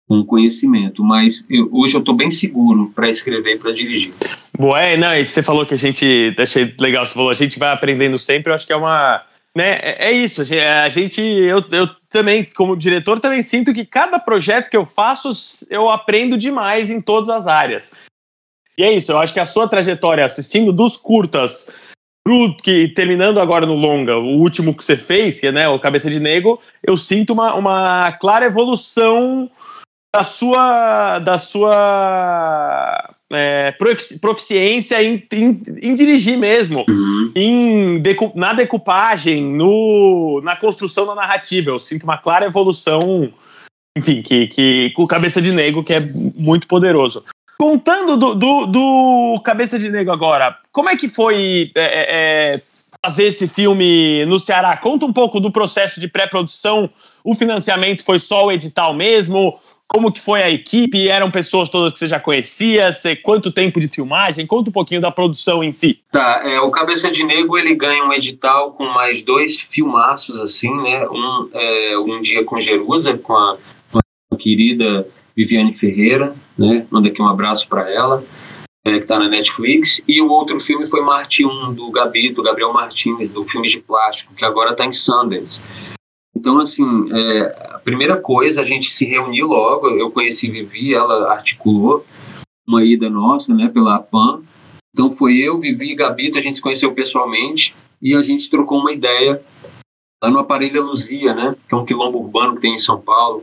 [0.09, 4.13] com conhecimento, mas eu, hoje eu estou bem seguro para escrever e para dirigir.
[4.57, 7.59] Boa, é, não, e você falou que a gente, achei legal, você falou, a gente
[7.59, 9.25] vai aprendendo sempre, eu acho que é uma,
[9.57, 10.43] né, é, é isso.
[10.43, 15.31] A gente, eu, eu também, como diretor, também sinto que cada projeto que eu faço,
[15.71, 17.91] eu aprendo demais em todas as áreas.
[18.79, 21.71] E é isso, eu acho que a sua trajetória assistindo dos curtas
[22.63, 26.11] que terminando agora no longa, o último que você fez, que é né, o Cabeça
[26.11, 29.49] de Nego, eu sinto uma, uma clara evolução
[30.17, 33.75] da sua da sua é,
[34.21, 37.33] proficiência em, em, em, dirigir mesmo, uhum.
[37.35, 41.71] em decu na decupagem, no, na construção da narrativa.
[41.71, 43.31] Eu sinto uma clara evolução,
[43.97, 47.23] enfim, que, que com Cabeça de Nego, que é muito poderoso.
[47.59, 52.07] Contando do, do, do, Cabeça de Negro agora, como é que foi é, é,
[52.55, 52.63] é,
[53.05, 54.77] fazer esse filme no Ceará?
[54.77, 56.89] Conta um pouco do processo de pré-produção.
[57.25, 59.59] O financiamento foi só o edital mesmo?
[59.89, 61.09] Como que foi a equipe?
[61.09, 62.93] Eram pessoas todas que você já conhecia?
[62.93, 64.47] Você, quanto tempo de filmagem?
[64.47, 66.01] Conta um pouquinho da produção em si.
[66.11, 70.75] Tá, é, o Cabeça de Negro ele ganha um edital com mais dois filmaços, assim,
[70.83, 71.07] né?
[71.09, 73.57] Um, é, um dia com Jerusa, com a,
[73.93, 73.99] com
[74.33, 76.87] a querida Viviane Ferreira, né?
[76.91, 78.25] Manda aqui um abraço para ela,
[78.85, 80.03] é, que está na Netflix.
[80.09, 84.35] E o outro filme foi Marte 1, do Gabito, Gabriel Martins, do filme de plástico,
[84.35, 85.61] que agora está em Sundance.
[86.47, 89.89] Então, assim, é, a primeira coisa, a gente se reuniu logo.
[89.89, 92.07] Eu conheci Vivi, ela articulou
[92.65, 94.45] uma ida nossa, né, pela APAM.
[94.95, 98.79] Então, foi eu, Vivi e Gabito, a gente se conheceu pessoalmente e a gente trocou
[98.79, 99.43] uma ideia
[100.23, 103.43] lá no Aparelho Luzia, né, que é um quilombo urbano que tem em São Paulo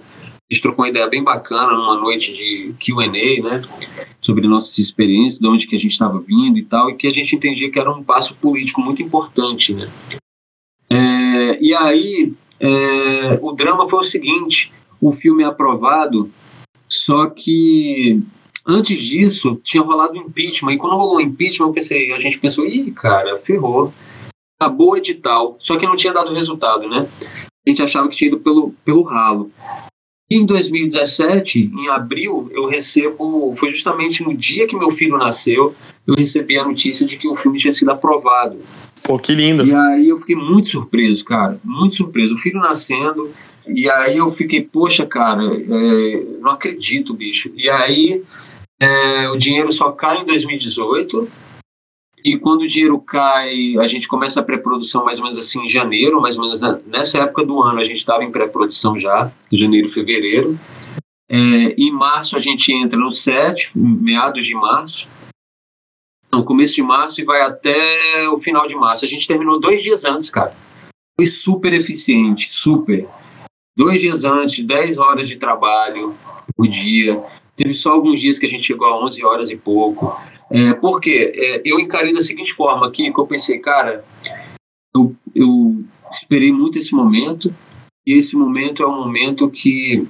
[0.54, 3.08] gente trocou uma ideia bem bacana numa noite de Q&A,
[3.42, 3.62] né,
[4.22, 7.10] sobre nossas experiências, de onde que a gente estava vindo e tal, e que a
[7.12, 9.90] gente entendia que era um passo político muito importante, né.
[10.90, 12.34] É, e aí,
[12.64, 14.72] é, o drama foi o seguinte,
[15.02, 16.32] o filme é aprovado,
[16.88, 18.24] só que
[18.66, 22.90] antes disso tinha rolado impeachment, e quando rolou impeachment, eu pensei, a gente pensou, ih,
[22.92, 23.94] cara, ferrou,
[24.58, 27.06] acabou o edital, só que não tinha dado resultado, né?
[27.68, 29.52] A gente achava que tinha ido pelo, pelo ralo.
[30.32, 35.76] Em 2017, em abril, eu recebo, foi justamente no dia que meu filho nasceu,
[36.08, 38.58] eu recebi a notícia de que o filme tinha sido aprovado.
[39.04, 39.66] Pô, que lindo.
[39.66, 42.36] E aí eu fiquei muito surpreso, cara, muito surpreso.
[42.36, 43.32] O filho nascendo,
[43.68, 47.52] e aí eu fiquei, poxa, cara, é, não acredito, bicho.
[47.56, 48.24] E aí
[48.80, 51.30] é, o dinheiro só cai em 2018,
[52.24, 55.68] e quando o dinheiro cai, a gente começa a pré-produção mais ou menos assim em
[55.68, 59.90] janeiro, mais ou menos nessa época do ano a gente estava em pré-produção já, janeiro,
[59.90, 60.58] fevereiro.
[61.30, 61.36] É,
[61.78, 65.08] em março a gente entra no set, meados de março.
[66.32, 69.06] No começo de março e vai até o final de março.
[69.06, 70.56] A gente terminou dois dias antes, cara.
[71.16, 73.08] Foi super eficiente, super.
[73.76, 76.16] Dois dias antes, 10 horas de trabalho
[76.56, 77.24] por dia.
[77.56, 80.16] Teve só alguns dias que a gente chegou a 11 horas e pouco.
[80.54, 81.32] É, por quê?
[81.36, 84.06] É, eu encarei da seguinte forma aqui, que eu pensei, cara,
[84.96, 87.52] eu, eu esperei muito esse momento,
[88.06, 90.08] e esse momento é um momento que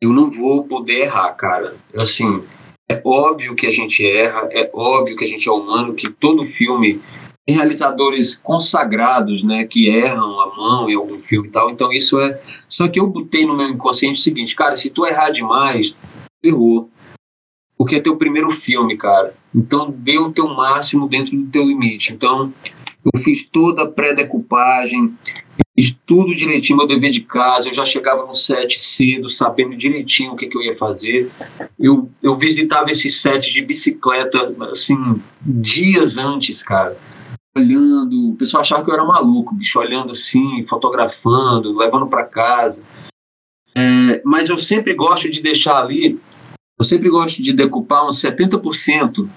[0.00, 1.76] eu não vou poder errar, cara.
[1.94, 2.42] Assim,
[2.88, 6.46] é óbvio que a gente erra, é óbvio que a gente é humano, que todo
[6.46, 6.98] filme
[7.46, 11.68] tem realizadores consagrados, né, que erram a mão em algum filme e tal.
[11.68, 12.40] Então isso é.
[12.70, 15.94] Só que eu botei no meu inconsciente o seguinte, cara, se tu errar demais,
[16.42, 16.88] errou
[17.78, 19.32] porque é teu primeiro filme, cara.
[19.54, 22.12] Então dê o teu máximo dentro do teu limite.
[22.12, 22.52] Então
[23.04, 25.14] eu fiz toda a pré-decupagem,
[25.78, 27.68] fiz tudo direitinho, meu dever de casa.
[27.68, 31.30] Eu já chegava no set cedo, sabendo direitinho o que, que eu ia fazer.
[31.78, 34.96] Eu, eu visitava esses sets de bicicleta, assim,
[35.40, 36.96] dias antes, cara.
[37.56, 42.82] Olhando, o pessoal achava que eu era maluco, bicho, olhando assim, fotografando, levando para casa.
[43.74, 46.18] É, mas eu sempre gosto de deixar ali
[46.78, 49.28] eu sempre gosto de decupar uns 70%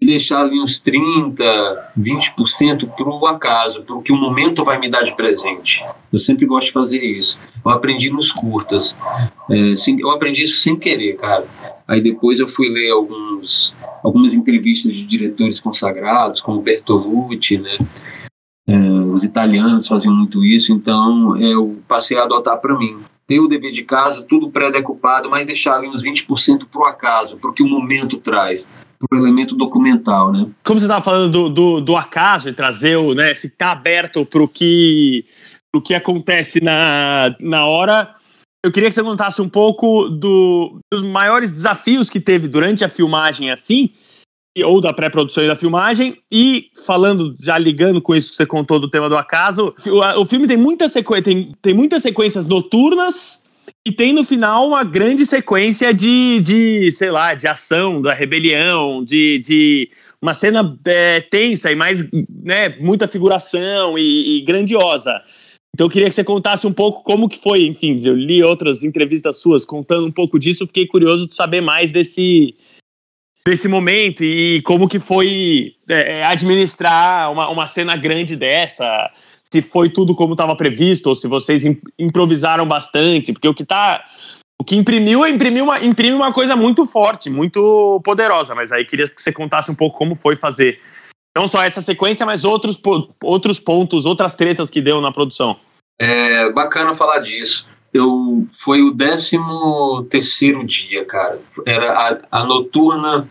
[0.00, 4.78] e deixar ali uns 30%, 20% para o acaso, para o que o momento vai
[4.78, 5.84] me dar de presente.
[6.12, 7.38] Eu sempre gosto de fazer isso.
[7.64, 8.94] Eu aprendi nos curtas.
[9.50, 11.46] É, eu aprendi isso sem querer, cara.
[11.88, 17.78] Aí depois eu fui ler alguns, algumas entrevistas de diretores consagrados, como Bertolucci, né?
[18.68, 23.48] É, os italianos faziam muito isso, então eu passei a adotar para mim ter o
[23.48, 27.52] dever de casa, tudo pré-decupado, mas deixar ali uns 20% para o acaso, para o
[27.52, 28.64] que o momento traz,
[28.98, 30.46] para o elemento documental, né?
[30.64, 34.42] Como você estava falando do, do, do, acaso e trazer o, né, ficar aberto para
[34.42, 35.24] o que,
[35.84, 38.14] que acontece na, na hora,
[38.64, 42.88] eu queria que você contasse um pouco do, dos maiores desafios que teve durante a
[42.88, 43.90] filmagem assim,
[44.64, 46.16] ou da pré-produção e da filmagem.
[46.30, 50.24] E falando, já ligando com isso que você contou do tema do acaso, o, o
[50.24, 50.88] filme tem, muita
[51.22, 53.42] tem, tem muitas sequências noturnas
[53.86, 59.04] e tem no final uma grande sequência de, de sei lá, de ação, da rebelião,
[59.04, 59.90] de, de
[60.20, 62.02] uma cena é, tensa e mais,
[62.42, 65.22] né, muita figuração e, e, grandiosa.
[65.72, 68.82] Então eu queria que você contasse um pouco como que foi, enfim, eu li outras
[68.82, 72.56] entrevistas suas contando um pouco disso, fiquei curioso de saber mais desse
[73.46, 78.84] desse momento e como que foi é, administrar uma, uma cena grande dessa,
[79.44, 81.62] se foi tudo como estava previsto ou se vocês
[81.96, 84.04] improvisaram bastante, porque o que tá
[84.60, 88.84] o que imprimiu é imprimir uma, imprime uma coisa muito forte, muito poderosa, mas aí
[88.84, 90.80] queria que você contasse um pouco como foi fazer
[91.36, 92.80] não só essa sequência, mas outros,
[93.22, 95.56] outros pontos, outras tretas que deu na produção.
[96.00, 97.68] É bacana falar disso.
[97.96, 99.38] Eu, foi o 13
[100.10, 101.40] terceiro dia, cara.
[101.64, 103.28] Era a, a noturna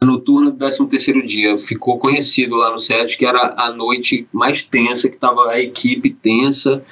[0.00, 1.58] a noturna do 13 terceiro dia.
[1.58, 6.10] Ficou conhecido lá no set que era a noite mais tensa, que estava a equipe
[6.10, 6.84] tensa,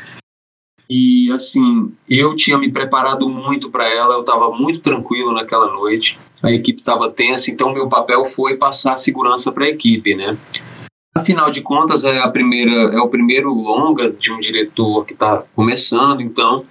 [0.88, 6.16] e assim, eu tinha me preparado muito para ela, eu estava muito tranquilo naquela noite.
[6.42, 10.36] A equipe estava tensa, então meu papel foi passar segurança para a equipe, né?
[11.14, 15.42] Afinal de contas, é a primeira, é o primeiro longa de um diretor que está
[15.56, 16.64] começando, então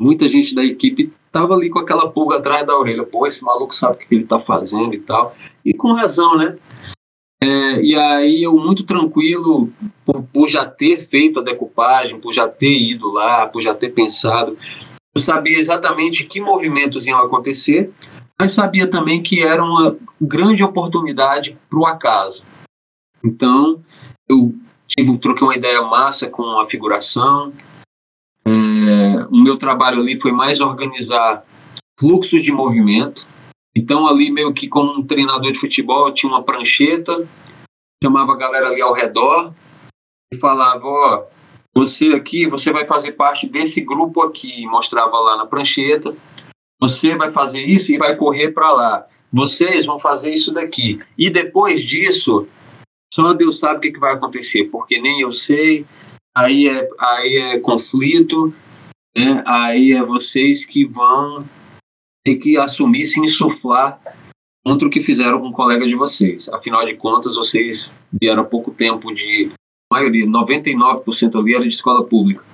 [0.00, 3.04] muita gente da equipe estava ali com aquela pulga atrás da orelha.
[3.04, 5.36] Pô, esse maluco sabe o que ele está fazendo e tal.
[5.64, 6.56] E com razão, né?
[7.42, 9.70] É, e aí eu muito tranquilo
[10.04, 13.90] por, por, já ter feito a decupagem, por já ter ido lá, por já ter
[13.90, 14.58] pensado,
[15.14, 17.90] eu sabia exatamente que movimentos iam acontecer,
[18.38, 22.42] mas sabia também que era uma grande oportunidade para o acaso.
[23.24, 23.82] Então
[24.28, 24.54] eu
[24.86, 27.52] tive troquei uma ideia massa com a figuração.
[29.30, 31.44] O meu trabalho ali foi mais organizar
[31.98, 33.26] fluxos de movimento
[33.74, 37.26] então, ali, meio que como um treinador de futebol, tinha uma prancheta,
[38.02, 39.54] chamava a galera ali ao redor
[40.32, 41.24] e falava: Ó,
[41.74, 44.66] você aqui, você vai fazer parte desse grupo aqui.
[44.66, 46.14] Mostrava lá na prancheta.
[46.80, 49.06] Você vai fazer isso e vai correr para lá.
[49.32, 50.98] Vocês vão fazer isso daqui.
[51.16, 52.48] E depois disso,
[53.14, 55.86] só Deus sabe o que, que vai acontecer, porque nem eu sei.
[56.36, 58.52] Aí é, aí é conflito,
[59.24, 59.42] né?
[59.46, 61.44] aí é vocês que vão
[62.24, 64.00] ter que assumir se insuflar
[64.64, 66.48] contra o que fizeram com um colega de vocês.
[66.50, 69.50] Afinal de contas, vocês vieram há pouco tempo de
[69.90, 72.44] a maioria, 99% ali era de escola pública.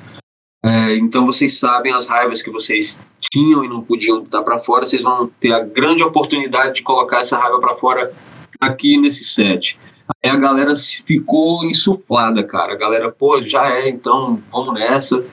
[0.64, 4.85] É, então vocês sabem as raivas que vocês tinham e não podiam estar para fora,
[4.85, 8.12] vocês vão ter a grande oportunidade de colocar essa raiva para fora
[8.61, 9.79] aqui nesse set.
[10.24, 12.72] Aí a galera ficou insuflada, cara.
[12.72, 15.24] A galera, pô, já é, então vamos nessa.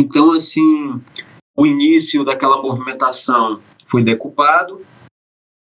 [0.00, 0.98] Então, assim,
[1.54, 4.80] o início daquela movimentação foi decupado,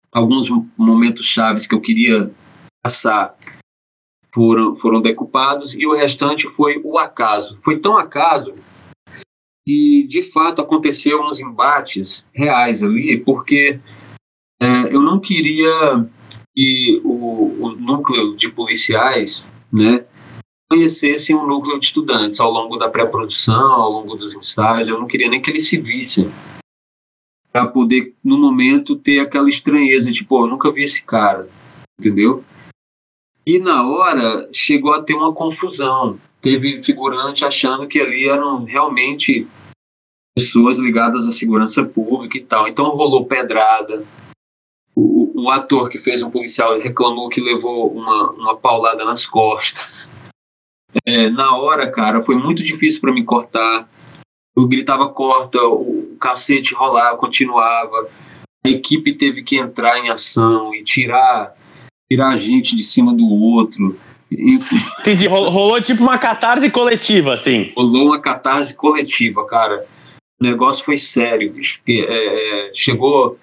[0.09, 2.31] alguns momentos chaves que eu queria
[2.81, 3.35] passar
[4.33, 7.59] foram, foram decupados e o restante foi o acaso.
[7.61, 8.55] Foi tão acaso
[9.67, 13.77] que, de fato, aconteceu uns embates reais ali, porque
[14.61, 16.07] é, eu não queria
[16.55, 20.05] que o, o núcleo de policiais né,
[20.69, 24.87] conhecessem um núcleo de estudantes ao longo da pré-produção, ao longo dos ensaios.
[24.87, 26.31] Eu não queria nem que eles se vissem
[27.51, 31.49] para poder, no momento, ter aquela estranheza, tipo, eu nunca vi esse cara,
[31.99, 32.43] entendeu?
[33.45, 36.19] E na hora chegou a ter uma confusão.
[36.39, 39.47] Teve figurante achando que ali eram realmente
[40.37, 42.67] pessoas ligadas à segurança pública e tal.
[42.67, 44.05] Então rolou pedrada.
[44.95, 50.07] O, o ator que fez um policial reclamou que levou uma, uma paulada nas costas.
[51.05, 53.87] É, na hora, cara, foi muito difícil para me cortar.
[54.55, 58.07] Eu gritava corta, o cacete rolava, continuava.
[58.65, 61.55] A equipe teve que entrar em ação e tirar,
[62.11, 63.97] tirar a gente de cima do outro.
[64.31, 65.27] Entendi.
[65.27, 67.71] Rolou tipo uma catarse coletiva, assim.
[67.75, 69.85] Rolou uma catarse coletiva, cara.
[70.39, 71.79] O negócio foi sério, bicho.
[71.87, 73.37] É, é, chegou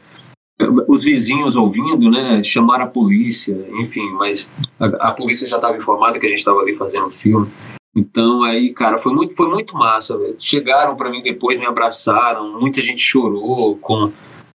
[0.89, 6.19] os vizinhos ouvindo, né, chamaram a polícia, enfim, mas a, a polícia já estava informada
[6.19, 7.51] que a gente estava ali fazendo o filme.
[7.95, 10.17] Então aí, cara, foi muito, foi muito massa.
[10.19, 10.37] Véio.
[10.39, 14.13] Chegaram para mim depois, me abraçaram, muita gente chorou com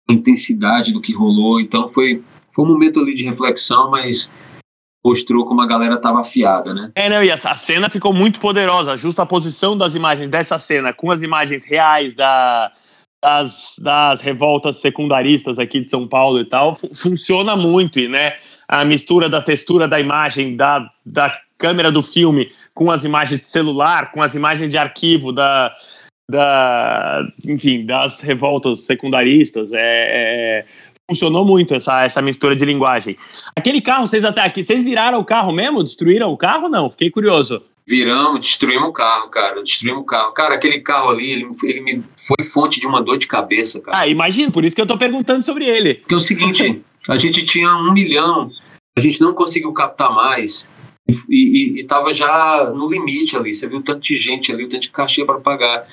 [0.09, 1.59] a intensidade do que rolou.
[1.59, 4.29] Então foi, foi um momento ali de reflexão, mas
[5.03, 6.91] mostrou como a galera tava afiada, né?
[6.93, 8.95] É, não, e essa cena ficou muito poderosa.
[8.95, 12.71] Justa a posição das imagens dessa cena com as imagens reais da
[13.21, 18.33] das, das revoltas secundaristas aqui de São Paulo e tal, funciona muito, e né,
[18.67, 23.49] a mistura da textura da imagem, da, da câmera do filme com as imagens de
[23.49, 25.75] celular, com as imagens de arquivo da,
[26.29, 30.65] da enfim, das revoltas secundaristas, é, é,
[31.07, 33.15] funcionou muito essa, essa mistura de linguagem.
[33.55, 35.83] Aquele carro, vocês até aqui, vocês viraram o carro mesmo?
[35.83, 36.69] Destruíram o carro?
[36.69, 37.61] Não, fiquei curioso.
[37.87, 39.61] Viramos, destruímos o carro, cara.
[39.61, 40.31] Destruímos o carro.
[40.33, 43.97] Cara, aquele carro ali, ele, ele me foi fonte de uma dor de cabeça, cara.
[43.97, 45.95] Ah, imagino, por isso que eu tô perguntando sobre ele.
[45.95, 48.51] Porque é o seguinte, a gente tinha um milhão
[48.97, 50.67] a gente não conseguiu captar mais
[51.29, 53.53] e estava já no limite ali.
[53.53, 55.87] Você viu tanto de gente ali, o tanto de cachê para pagar.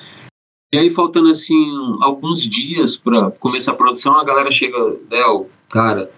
[0.71, 1.55] E aí, faltando assim
[2.01, 4.77] alguns dias para começar a produção, a galera chega,
[5.09, 6.11] Del, cara,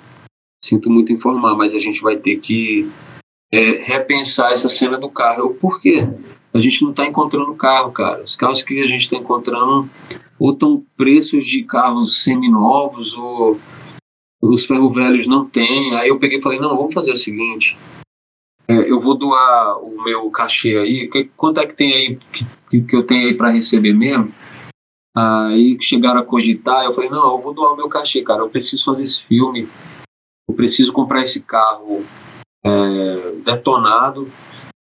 [0.63, 2.89] sinto muito informar, mas a gente vai ter que
[3.51, 5.55] é, repensar essa cena do carro.
[5.55, 6.07] Por quê?
[6.53, 8.23] A gente não está encontrando carro, cara.
[8.23, 9.89] Os carros que a gente está encontrando
[10.39, 13.59] ou estão preços de carros seminovos ou
[14.41, 15.95] os ferro velhos não tem.
[15.95, 17.77] Aí eu peguei e falei, não, vamos fazer o seguinte,
[18.67, 22.19] é, eu vou doar o meu cachê aí, que, quanto é que tem aí
[22.69, 24.31] que, que eu tenho aí para receber mesmo?
[25.15, 28.49] Aí chegaram a cogitar, eu falei, não, eu vou doar o meu cachê, cara, eu
[28.49, 29.67] preciso fazer esse filme,
[30.49, 32.05] eu preciso comprar esse carro
[32.63, 34.27] é, detonado,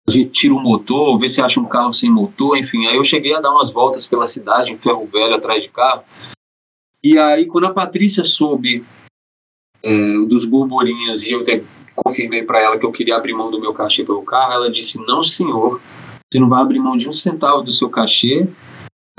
[0.06, 3.04] a gente tira o motor, vê se acha um carro sem motor, enfim, aí eu
[3.04, 6.04] cheguei a dar umas voltas pela cidade, em ferro velho, atrás de carro,
[7.02, 8.84] e aí quando a Patrícia soube
[9.82, 13.60] é, dos burburinhos e eu te, confirmei para ela que eu queria abrir mão do
[13.60, 15.80] meu cachê pelo carro, ela disse: Não, senhor,
[16.30, 18.48] você não vai abrir mão de um centavo do seu cachê,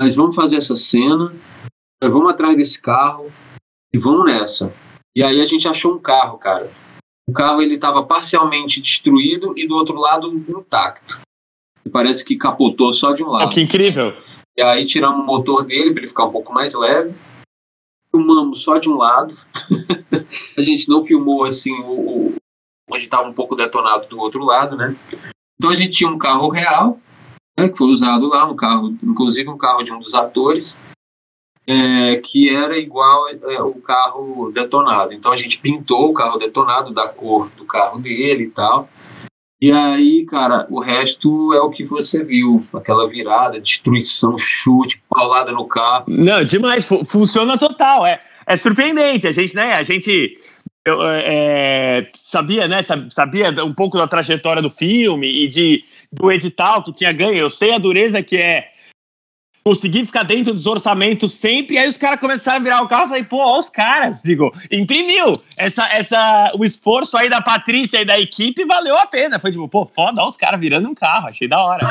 [0.00, 1.34] nós vamos fazer essa cena,
[2.02, 3.30] nós vamos atrás desse carro
[3.92, 4.72] e vamos nessa.
[5.14, 6.70] E aí a gente achou um carro, cara.
[7.28, 11.18] O carro ele estava parcialmente destruído e do outro lado intacto.
[11.84, 13.46] E parece que capotou só de um lado.
[13.46, 14.14] Oh, que incrível!
[14.56, 17.14] E aí tiramos o motor dele para ele ficar um pouco mais leve
[18.16, 19.36] filmamos só de um lado.
[20.56, 22.34] a gente não filmou assim o, o
[22.88, 24.96] onde estava um pouco detonado do outro lado, né?
[25.58, 27.00] Então a gente tinha um carro real,
[27.58, 30.76] né, que foi usado lá, um carro, inclusive um carro de um dos atores,
[31.66, 35.12] é, que era igual é, o carro detonado.
[35.12, 38.88] Então a gente pintou o carro detonado da cor do carro dele e tal.
[39.60, 42.64] E aí, cara, o resto é o que você viu.
[42.74, 46.04] Aquela virada, destruição, chute, paulada no carro.
[46.08, 46.86] Não, demais.
[47.10, 48.06] Funciona total.
[48.06, 49.26] É, é surpreendente.
[49.26, 49.72] A gente, né?
[49.72, 50.38] A gente
[50.84, 52.80] eu, é, sabia, né?
[53.10, 57.36] Sabia um pouco da trajetória do filme e de, do edital que tinha ganho.
[57.36, 58.68] Eu sei a dureza que é
[59.66, 61.74] conseguir ficar dentro dos orçamentos sempre.
[61.74, 64.22] E aí os caras começaram a virar o carro e falei, pô, ó os caras,
[64.22, 65.32] digo, imprimiu.
[65.58, 69.40] Essa, essa, o esforço aí da Patrícia e da equipe valeu a pena.
[69.40, 71.84] Foi tipo, pô, foda, ó os caras virando um carro, achei da hora.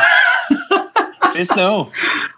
[1.34, 1.90] Pressão.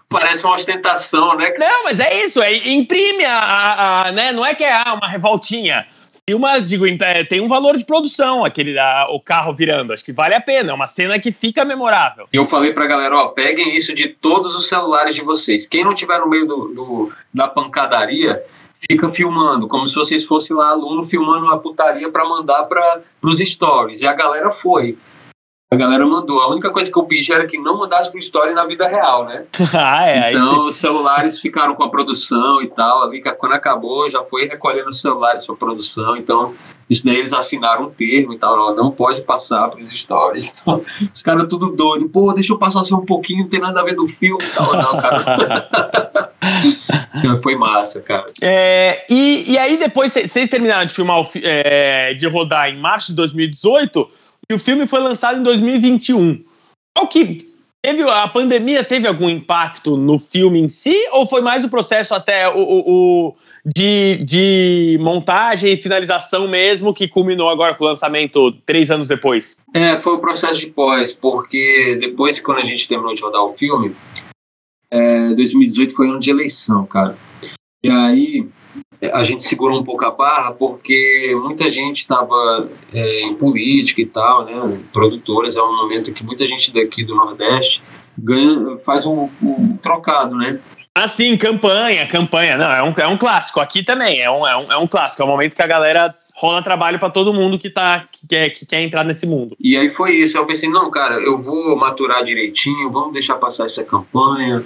[0.08, 1.54] Parece uma ostentação, né?
[1.56, 4.32] Não, mas é isso, é, imprime a, a, a né?
[4.32, 5.86] Não é que é ah, uma revoltinha
[6.34, 6.84] uma, digo,
[7.28, 9.92] tem um valor de produção, aquele a, o carro virando.
[9.92, 10.70] Acho que vale a pena.
[10.70, 12.28] É uma cena que fica memorável.
[12.32, 15.66] E eu falei pra galera, ó, peguem isso de todos os celulares de vocês.
[15.66, 18.42] Quem não tiver no meio do, do da pancadaria,
[18.90, 23.38] fica filmando, como se vocês fossem lá aluno filmando uma putaria para mandar para os
[23.38, 24.00] stories.
[24.00, 24.96] E a galera foi.
[25.70, 26.40] A galera mandou.
[26.40, 29.26] A única coisa que eu pedi era que não mandasse pro story na vida real,
[29.26, 29.44] né?
[29.76, 30.32] ah, é.
[30.32, 33.02] Então, os celulares ficaram com a produção e tal.
[33.02, 36.16] Ali, quando acabou, já foi recolhendo os celulares sua produção.
[36.16, 36.54] Então,
[36.88, 38.58] isso daí eles assinaram um termo e tal.
[38.58, 40.54] Ó, não pode passar pros stories.
[40.62, 40.82] Então,
[41.14, 42.08] os caras tudo doido.
[42.08, 44.54] Pô, deixa eu passar só um pouquinho, não tem nada a ver do filme e
[44.54, 44.72] tal.
[44.74, 46.32] Não, cara.
[47.42, 48.32] foi massa, cara.
[48.40, 53.16] É, e, e aí, depois, vocês terminaram de filmar, é, de rodar em março de
[53.16, 54.08] 2018
[54.50, 56.44] e o filme foi lançado em 2021.
[56.96, 57.48] Qual que
[57.82, 62.14] teve a pandemia teve algum impacto no filme em si ou foi mais o processo
[62.14, 67.88] até o, o, o de, de, montagem e finalização mesmo que culminou agora com o
[67.88, 69.60] lançamento três anos depois?
[69.74, 73.50] É, foi o processo de pós, porque depois quando a gente terminou de rodar o
[73.50, 73.94] filme,
[74.90, 77.16] é, 2018 foi ano de eleição, cara.
[77.82, 78.48] E aí
[79.12, 84.06] a gente segurou um pouco a barra porque muita gente estava é, em política e
[84.06, 84.78] tal, né?
[84.92, 87.80] Produtoras é um momento que muita gente daqui do Nordeste
[88.16, 90.58] ganha, faz um, um trocado, né?
[90.94, 92.56] Ah, sim, campanha, campanha.
[92.58, 93.60] Não, é um, é um clássico.
[93.60, 95.22] Aqui também é um, é, um, é um clássico.
[95.22, 98.50] É um momento que a galera rola trabalho para todo mundo que, tá, que, quer,
[98.50, 99.56] que quer entrar nesse mundo.
[99.60, 100.36] E aí foi isso.
[100.36, 104.64] Eu pensei, não, cara, eu vou maturar direitinho, vamos deixar passar essa campanha,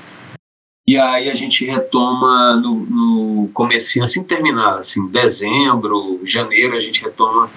[0.86, 7.02] e aí a gente retoma no, no comecinho, assim terminar, assim, dezembro, janeiro, a gente
[7.02, 7.48] retoma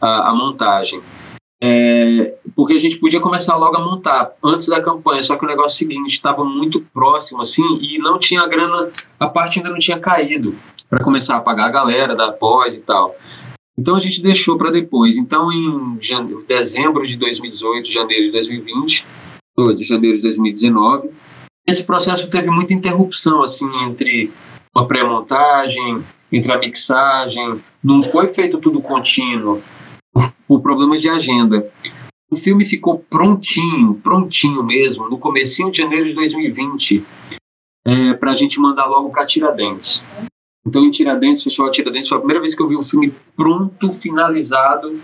[0.00, 1.00] a, a montagem.
[1.62, 5.48] É, porque a gente podia começar logo a montar antes da campanha, só que o
[5.48, 9.70] negócio é o seguinte, estava muito próximo assim e não tinha grana, a parte ainda
[9.70, 10.54] não tinha caído
[10.88, 13.14] para começar a pagar a galera da pós e tal.
[13.78, 15.16] Então a gente deixou para depois.
[15.16, 15.98] Então em
[16.46, 19.04] dezembro de 2018, janeiro de 2020,
[19.76, 21.10] de janeiro de 2019,
[21.66, 24.32] esse processo teve muita interrupção assim entre
[24.74, 26.02] uma pré-montagem,
[26.32, 29.62] entre a mixagem, não foi feito tudo contínuo
[30.46, 31.70] por problemas de agenda.
[32.30, 37.04] O filme ficou prontinho, prontinho mesmo, no comecinho de janeiro de 2020,
[37.84, 40.04] é, para a gente mandar logo para Tiradentes.
[40.64, 43.94] Então, em Tiradentes, Festival Tiradentes, foi a primeira vez que eu vi um filme pronto,
[43.94, 45.00] finalizado,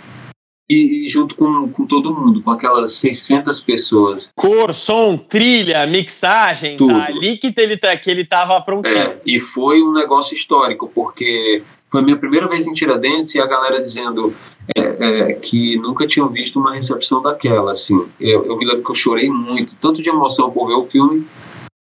[0.69, 4.33] e, e, junto com, com todo mundo, com aquelas 600 pessoas.
[4.35, 6.93] Cor, som, trilha, mixagem, Tudo.
[6.93, 8.97] tá ali que ele, tá, que ele tava prontinho.
[8.97, 13.41] É, e foi um negócio histórico, porque foi a minha primeira vez em Tiradentes e
[13.41, 14.35] a galera dizendo
[14.77, 18.07] é, é, que nunca tinham visto uma recepção daquela, assim.
[18.19, 21.25] Eu, eu me lembro que eu chorei muito, tanto de emoção por ver o filme,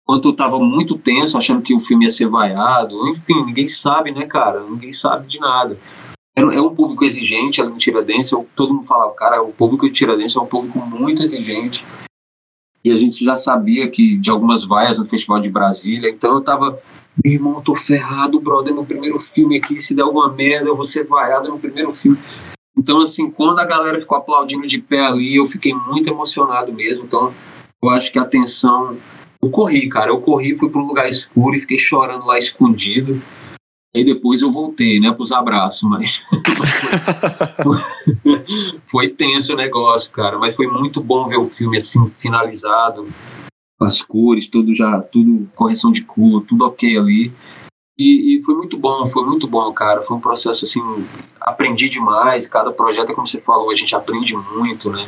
[0.06, 2.96] quanto eu estava muito tenso, achando que o filme ia ser vaiado.
[3.10, 4.62] Enfim, ninguém sabe, né, cara?
[4.62, 5.76] Ninguém sabe de nada.
[6.36, 8.32] É, é um público exigente ali em Tiradentes.
[8.56, 11.84] Todo mundo falava, cara, o público de Tiradentes é um público muito exigente.
[12.84, 16.10] E a gente já sabia que de algumas vaias no Festival de Brasília.
[16.10, 16.80] Então eu tava,
[17.24, 19.82] meu irmão, tô ferrado, brother, no primeiro filme aqui.
[19.82, 22.18] Se der alguma merda, eu vou ser vaiado no primeiro filme.
[22.78, 27.06] Então, assim, quando a galera ficou aplaudindo de pé ali, eu fiquei muito emocionado mesmo.
[27.06, 27.34] Então,
[27.82, 28.98] eu acho que a tensão
[29.42, 30.12] eu corri, cara.
[30.12, 33.22] Eu corri, fui para um lugar escuro e fiquei chorando lá escondido.
[33.96, 36.22] Aí depois eu voltei, né, pros abraços, mas
[38.92, 40.38] foi, tenso o negócio, cara.
[40.38, 43.08] Mas foi muito bom ver o filme assim finalizado,
[43.80, 47.32] as cores, tudo já, tudo correção de cor, tudo ok ali.
[47.98, 50.02] E, e, foi muito bom, foi muito bom, cara.
[50.02, 50.82] Foi um processo assim,
[51.40, 52.46] aprendi demais.
[52.46, 55.08] Cada projeto, como você falou, a gente aprende muito, né?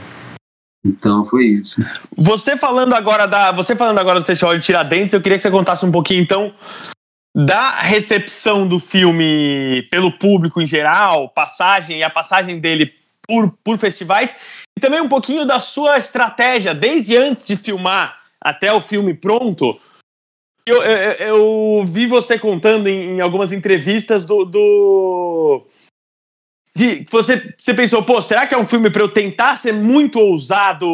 [0.85, 1.81] Então foi isso.
[2.15, 5.51] Você falando agora da, você falando agora do Festival de Tiradentes, eu queria que você
[5.51, 6.53] contasse um pouquinho então
[7.45, 12.91] da recepção do filme pelo público em geral, passagem e a passagem dele
[13.27, 14.35] por, por festivais,
[14.75, 19.79] e também um pouquinho da sua estratégia desde antes de filmar até o filme pronto.
[20.65, 25.67] Eu, eu, eu vi você contando em, em algumas entrevistas do, do
[26.75, 30.19] de, você, você pensou, pô, será que é um filme para eu tentar ser muito
[30.19, 30.87] ousado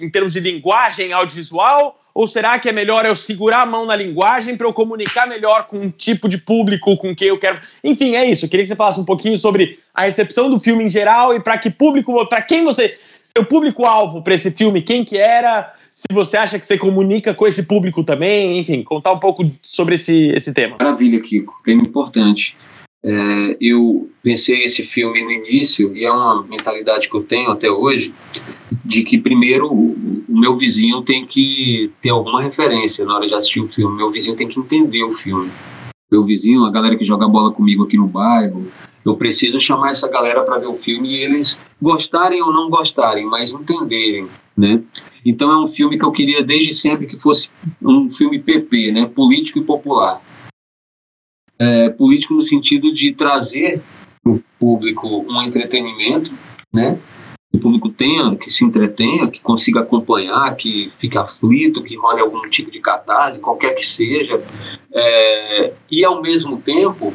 [0.00, 2.00] em termos de linguagem audiovisual?
[2.14, 5.66] Ou será que é melhor eu segurar a mão na linguagem para eu comunicar melhor
[5.66, 7.58] com um tipo de público com quem eu quero?
[7.82, 8.44] Enfim, é isso.
[8.44, 11.40] Eu queria que você falasse um pouquinho sobre a recepção do filme em geral e
[11.40, 12.96] para que público, para quem você,
[13.36, 17.46] seu público-alvo para esse filme, quem que era, se você acha que você comunica com
[17.48, 20.76] esse público também, enfim, contar um pouco sobre esse, esse tema.
[20.78, 21.54] Maravilha, Kiko.
[21.64, 22.56] Tema importante.
[23.04, 27.70] É, eu pensei esse filme no início, e é uma mentalidade que eu tenho até
[27.70, 28.14] hoje,
[28.82, 33.60] de que primeiro o, meu vizinho tem que ter alguma referência na hora de assistir
[33.60, 35.50] o filme, meu vizinho tem que entender o filme.
[36.10, 38.66] Meu vizinho, a galera que joga bola comigo aqui no bairro,
[39.04, 43.26] eu preciso chamar essa galera para ver o filme e eles gostarem ou não gostarem,
[43.26, 44.26] mas entenderem,
[44.56, 44.82] né?
[45.26, 47.50] Então é um filme que eu queria desde sempre que fosse
[47.82, 49.06] um filme PP, né?
[49.06, 50.22] Político e popular
[51.58, 53.80] é, político no sentido de trazer
[54.22, 56.32] para o público um entretenimento,
[56.72, 56.98] né?
[57.50, 62.20] Que o público tenha, que se entretenha, que consiga acompanhar, que fique aflito, que role
[62.20, 64.42] algum tipo de catarse, qualquer que seja,
[64.92, 67.14] é, e ao mesmo tempo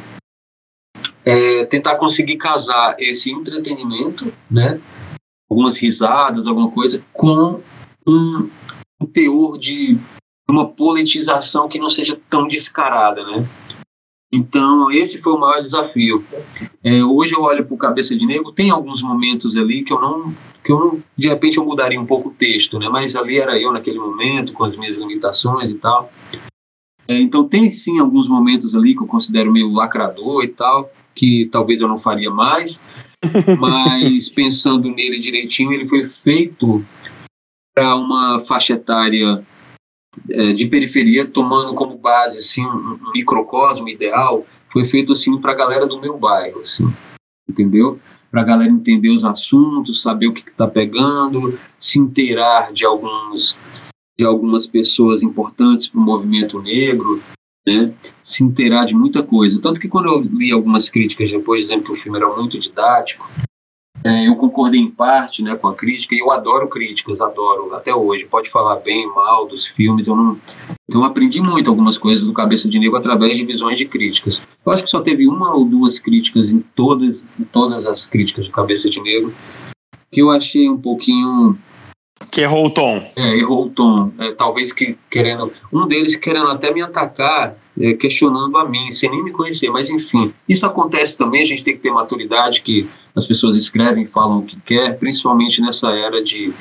[1.26, 4.80] é, tentar conseguir casar esse entretenimento, né?
[5.50, 7.60] Algumas risadas, alguma coisa, com
[8.08, 8.50] um,
[9.02, 9.98] um teor de
[10.50, 13.48] uma politização que não seja tão descarada, né?
[14.32, 16.24] Então, esse foi o maior desafio.
[16.84, 20.00] É, hoje eu olho para o Cabeça de Negro, tem alguns momentos ali que eu
[20.00, 22.88] não, que eu não, de repente eu mudaria um pouco o texto, né?
[22.90, 26.12] Mas ali era eu naquele momento, com as minhas limitações e tal.
[27.08, 31.50] É, então, tem sim alguns momentos ali que eu considero meio lacrador e tal, que
[31.52, 32.80] talvez eu não faria mais,
[33.60, 36.86] mas pensando nele direitinho, ele foi feito
[37.74, 39.44] para uma faixa etária
[40.56, 45.56] de periferia, tomando como base assim, um, um microcosmo ideal, foi feito assim para a
[45.56, 46.92] galera do meu bairro, assim,
[47.50, 48.00] entendeu?
[48.32, 53.56] Para a galera entender os assuntos, saber o que está pegando, se inteirar de alguns
[54.20, 57.22] de algumas pessoas importantes para o movimento negro,
[57.66, 57.94] né?
[58.22, 59.62] se inteirar de muita coisa.
[59.62, 63.26] Tanto que quando eu li algumas críticas depois dizendo que o filme era muito didático,
[64.04, 67.94] é, eu concordei em parte né, com a crítica e eu adoro críticas, adoro até
[67.94, 68.26] hoje.
[68.26, 70.08] Pode falar bem, mal dos filmes.
[70.08, 70.38] Eu não,
[70.90, 74.42] então aprendi muito algumas coisas do Cabeça de Negro através de visões de críticas.
[74.66, 78.46] Eu acho que só teve uma ou duas críticas em todas, em todas as críticas
[78.46, 79.34] do Cabeça de Negro
[80.12, 81.58] que eu achei um pouquinho
[82.32, 83.12] que errou o tom.
[83.16, 84.12] É, errou o tom.
[84.20, 85.52] É, talvez que querendo.
[85.72, 89.70] Um deles querendo até me atacar, é, questionando a mim, sem nem me conhecer.
[89.70, 91.42] Mas enfim, isso acontece também.
[91.42, 95.62] A gente tem que ter maturidade que as pessoas escrevem, falam o que quer, principalmente
[95.62, 96.54] nessa era de,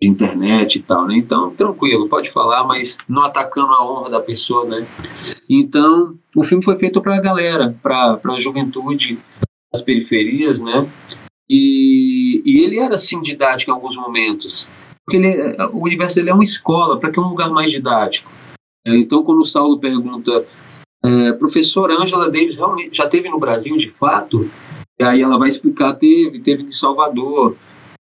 [0.00, 1.16] de internet e tal, né?
[1.16, 4.86] Então, tranquilo, pode falar, mas não atacando a honra da pessoa, né?
[5.48, 9.18] Então, o filme foi feito para a galera, para a juventude
[9.72, 10.86] das periferias, né?
[11.48, 14.66] E, e ele era assim didático em alguns momentos
[15.04, 18.30] porque ele, o universo dele é uma escola, para que um lugar mais didático?
[18.86, 20.46] É, então, quando o Saulo pergunta,
[21.04, 24.50] é, professor Ângela Davis realmente já teve no Brasil de fato?
[24.98, 27.56] E aí ela vai explicar, teve, teve em Salvador.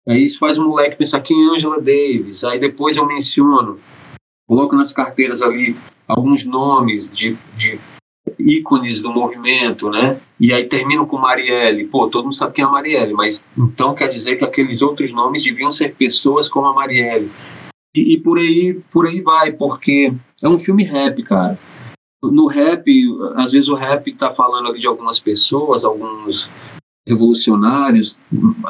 [0.07, 2.43] Aí isso faz o moleque pensar quem é Angela Davis.
[2.43, 3.79] Aí depois eu menciono,
[4.47, 5.75] coloco nas carteiras ali
[6.07, 7.79] alguns nomes de, de
[8.39, 10.19] ícones do movimento, né?
[10.39, 11.85] E aí termino com Marielle.
[11.85, 15.11] Pô, todo mundo sabe quem é a Marielle, mas então quer dizer que aqueles outros
[15.11, 17.29] nomes deviam ser pessoas como a Marielle.
[17.95, 21.57] E, e por aí, por aí vai, porque é um filme rap, cara.
[22.23, 22.85] No rap,
[23.35, 26.49] às vezes o rap tá falando ali de algumas pessoas, alguns
[27.07, 28.17] revolucionários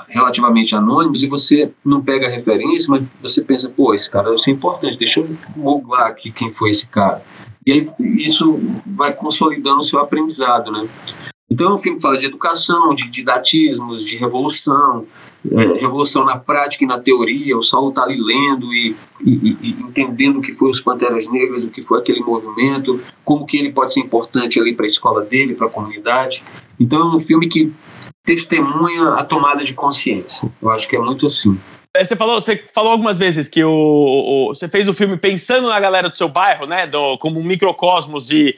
[0.08, 4.52] relativamente anônimos e você não pega a referência, mas você pensa, pô, esse cara ser
[4.52, 5.28] importante, deixa eu
[5.58, 7.24] googlar aqui quem foi esse cara.
[7.68, 10.88] E aí isso vai consolidando o seu aprendizado, né?
[11.52, 15.06] Então um filme fala de educação, de didatismos, de revolução,
[15.52, 17.58] é, revolução na prática e na teoria.
[17.58, 21.66] O Saulo está ali lendo e, e, e, entendendo o que foi os Panteras Negras,
[21.66, 25.26] o que foi aquele movimento, como que ele pode ser importante ali para a escola
[25.26, 26.42] dele, para a comunidade.
[26.80, 27.74] Então é um filme que
[28.24, 30.50] testemunha a tomada de consciência.
[30.62, 31.58] Eu acho que é muito assim.
[31.94, 35.68] É, você falou, você falou algumas vezes que o, o, você fez o filme pensando
[35.68, 36.86] na galera do seu bairro, né?
[36.86, 38.58] Do, como um microcosmos de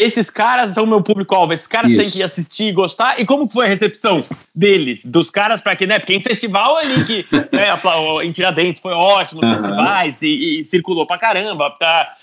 [0.00, 2.00] esses caras são meu público-alvo, esses caras Isso.
[2.00, 3.20] têm que assistir e gostar.
[3.20, 4.22] E como foi a recepção
[4.54, 5.98] deles, dos caras, para que, né?
[5.98, 7.68] Porque em festival ali que, né,
[8.24, 9.54] em Tiradentes foi ótimo, uhum.
[9.54, 12.16] festivais, e, e, circulou pra caramba, tá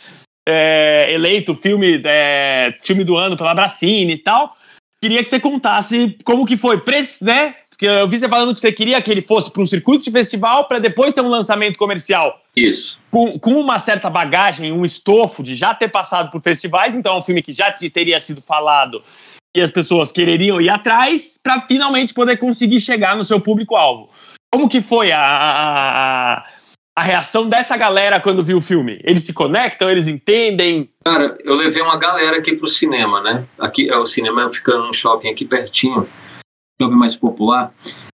[0.49, 4.57] é, eleito filme, é, filme do ano pela Bracine e tal.
[4.99, 6.81] Queria que você contasse como que foi,
[7.21, 7.53] né?
[7.77, 10.11] Porque eu vi você falando que você queria que ele fosse para um circuito de
[10.11, 12.41] festival para depois ter um lançamento comercial.
[12.55, 12.97] Isso.
[13.11, 17.19] Com, com, uma certa bagagem, um estofo de já ter passado por festivais, então é
[17.19, 19.03] um filme que já teria sido falado
[19.55, 24.09] e as pessoas quereriam ir atrás para finalmente poder conseguir chegar no seu público-alvo.
[24.51, 26.45] Como que foi a, a,
[26.95, 28.99] a reação dessa galera quando viu o filme?
[29.03, 30.89] Eles se conectam, eles entendem?
[31.05, 33.45] Cara, eu levei uma galera aqui pro cinema, né?
[33.59, 36.07] Aqui, é o cinema fica num shopping aqui pertinho,
[36.81, 37.73] shopping mais popular.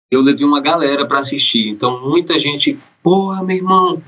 [0.09, 1.69] Eu levei uma galera para assistir.
[1.69, 4.01] Então muita gente, porra, meu irmão,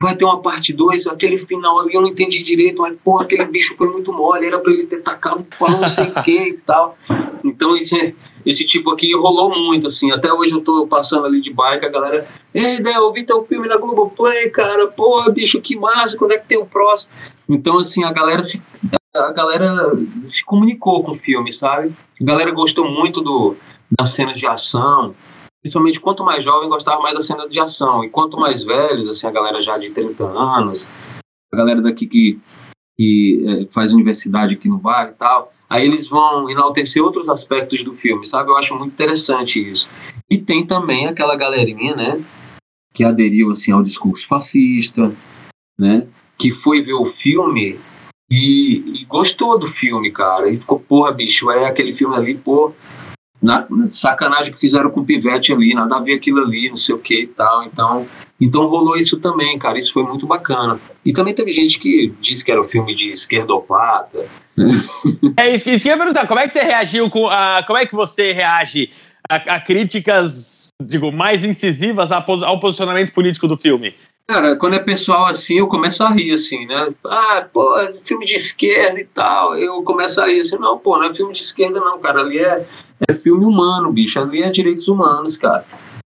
[0.00, 3.44] vai ter uma parte 2, aquele final ali eu não entendi direito, mas porra, aquele
[3.44, 6.96] bicho foi muito mole, era para ele ter tacado para não sei quem e tal.
[7.44, 10.10] Então é esse tipo aqui rolou muito, assim.
[10.10, 12.26] Até hoje eu tô passando ali de bike, a galera.
[12.54, 14.86] Ei, Del, eu vi teu filme na Globoplay, cara.
[14.86, 17.10] Porra, bicho, que massa, quando é que tem o próximo?
[17.46, 18.62] Então, assim, a galera se.
[19.12, 19.90] A galera
[20.24, 21.92] se comunicou com o filme, sabe?
[22.20, 23.56] A galera gostou muito do,
[23.98, 25.14] das cenas de ação.
[25.62, 28.02] Principalmente quanto mais jovem gostava mais da cena de ação.
[28.04, 30.86] E quanto mais velhos, assim, a galera já de 30 anos,
[31.52, 32.40] a galera daqui que,
[32.96, 37.84] que é, faz universidade aqui no bairro e tal, aí eles vão enaltecer outros aspectos
[37.84, 38.50] do filme, sabe?
[38.50, 39.88] Eu acho muito interessante isso.
[40.30, 42.24] E tem também aquela galerinha, né,
[42.94, 45.12] que aderiu assim ao discurso fascista,
[45.78, 46.06] né,
[46.38, 47.78] que foi ver o filme
[48.30, 50.48] e, e gostou do filme, cara.
[50.48, 52.72] E ficou, porra, bicho, é aquele filme ali, pô,
[53.42, 56.94] na, sacanagem que fizeram com o Pivete ali, nada a ver aquilo ali, não sei
[56.94, 57.64] o que e tal.
[57.64, 58.06] Então,
[58.40, 59.78] então rolou isso também, cara.
[59.78, 60.78] Isso foi muito bacana.
[61.04, 64.26] E também teve gente que disse que era um filme de esquerdopata.
[65.36, 66.26] É isso, isso que eu ia perguntar.
[66.26, 67.62] Como é que você reagiu com a.
[67.66, 68.90] Como é que você reage
[69.28, 73.94] a, a críticas, digo, mais incisivas ao posicionamento político do filme?
[74.30, 76.94] Cara, quando é pessoal assim, eu começo a rir, assim, né?
[77.04, 77.74] Ah, pô,
[78.04, 79.58] filme de esquerda e tal.
[79.58, 82.20] Eu começo a rir assim, não, pô, não é filme de esquerda, não, cara.
[82.20, 82.64] Ali é,
[83.08, 84.20] é filme humano, bicho.
[84.20, 85.64] Ali é direitos humanos, cara.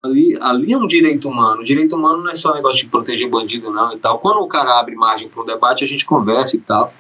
[0.02, 1.60] Ali, ali é um direito humano.
[1.60, 4.18] O direito humano não é só negócio de proteger bandido, não, e tal.
[4.20, 6.94] Quando o cara abre margem para um debate, a gente conversa e tal.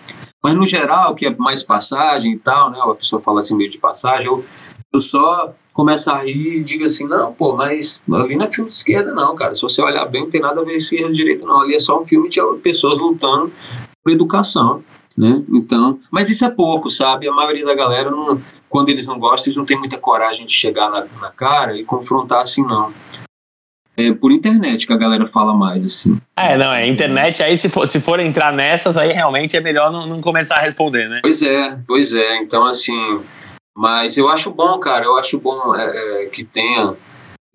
[0.43, 2.79] Mas, no geral, que é mais passagem e tal, né?
[2.83, 4.43] A pessoa fala assim, meio de passagem, eu,
[4.91, 8.69] eu só começa a rir e diga assim, não, pô, mas ali não é filme
[8.69, 9.53] de esquerda não, cara.
[9.53, 11.61] Se você olhar bem, não tem nada a ver esquerda direita não.
[11.61, 13.51] Ali é só um filme de pessoas lutando
[14.01, 14.81] por educação,
[15.17, 15.43] né?
[15.49, 17.27] Então, mas isso é pouco, sabe?
[17.27, 20.53] A maioria da galera, não, quando eles não gostam, eles não tem muita coragem de
[20.53, 22.93] chegar na, na cara e confrontar assim, não.
[23.97, 26.17] É por internet que a galera fala mais, assim.
[26.37, 29.91] É, não, é internet, aí se for, se for entrar nessas, aí realmente é melhor
[29.91, 31.19] não, não começar a responder, né?
[31.21, 32.37] Pois é, pois é.
[32.37, 33.21] Então, assim,
[33.75, 36.95] mas eu acho bom, cara, eu acho bom é, é, que tenha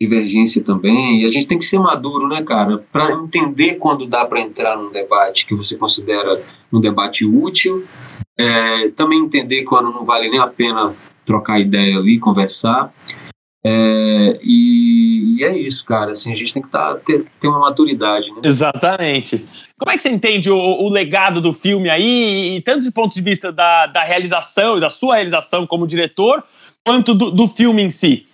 [0.00, 1.22] divergência também.
[1.22, 4.76] E a gente tem que ser maduro, né, cara, para entender quando dá para entrar
[4.76, 6.42] num debate que você considera
[6.72, 7.84] um debate útil.
[8.38, 10.94] É, também entender quando não vale nem a pena
[11.26, 12.92] trocar ideia ali, conversar.
[13.64, 14.99] É, e,
[15.40, 16.12] e, é isso, cara.
[16.12, 18.30] Assim, a gente tem que tá, ter, ter uma maturidade.
[18.30, 18.40] Né?
[18.44, 19.46] Exatamente.
[19.78, 23.14] Como é que você entende o, o legado do filme aí, e tanto do ponto
[23.14, 26.44] de vista da, da realização e da sua realização como diretor,
[26.86, 28.26] quanto do, do filme em si?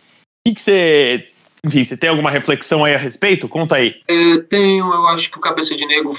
[0.45, 1.29] O que, que você.
[1.65, 3.49] Enfim, você tem alguma reflexão aí a respeito?
[3.49, 3.97] Conta aí.
[4.09, 6.11] É, tenho, eu acho que o Cabeça de Negro.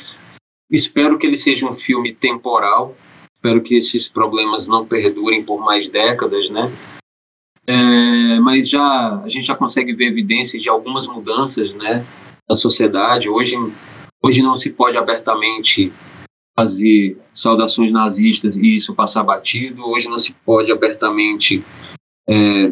[0.69, 2.95] Espero que ele seja um filme temporal.
[3.35, 6.71] Espero que esses problemas não perdurem por mais décadas, né?
[7.67, 12.05] É, mas já a gente já consegue ver evidências de algumas mudanças, né,
[12.47, 13.29] da sociedade.
[13.29, 13.55] Hoje,
[14.23, 15.91] hoje não se pode abertamente
[16.57, 19.85] fazer saudações nazistas e isso passar batido.
[19.85, 21.63] Hoje não se pode abertamente
[22.27, 22.71] é,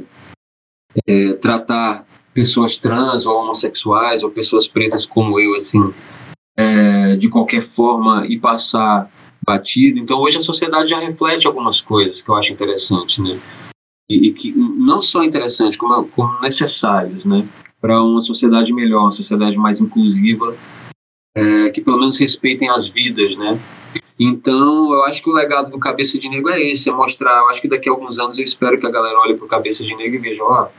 [1.05, 5.93] é, tratar pessoas trans ou homossexuais ou pessoas pretas como eu assim
[6.57, 9.11] é, de qualquer forma e passar
[9.45, 9.99] batido.
[9.99, 13.39] Então hoje a sociedade já reflete algumas coisas que eu acho interessante, né?
[14.09, 17.47] E, e que não só interessante como, como necessárias, né?
[17.81, 20.55] Para uma sociedade melhor, uma sociedade mais inclusiva,
[21.35, 23.59] é, que pelo menos respeitem as vidas, né?
[24.17, 27.49] Então, eu acho que o legado do Cabeça de Negro é esse, é mostrar, eu
[27.49, 29.83] acho que daqui a alguns anos eu espero que a galera olhe para o Cabeça
[29.83, 30.69] de Negro e veja, ó,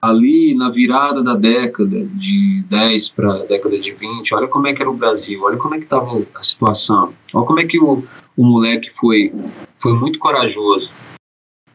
[0.00, 4.74] ali na virada da década de 10 para a década de 20, olha como é
[4.74, 7.78] que era o Brasil, olha como é que estava a situação, olha como é que
[7.78, 8.02] o,
[8.36, 9.32] o moleque foi,
[9.78, 10.90] foi muito corajoso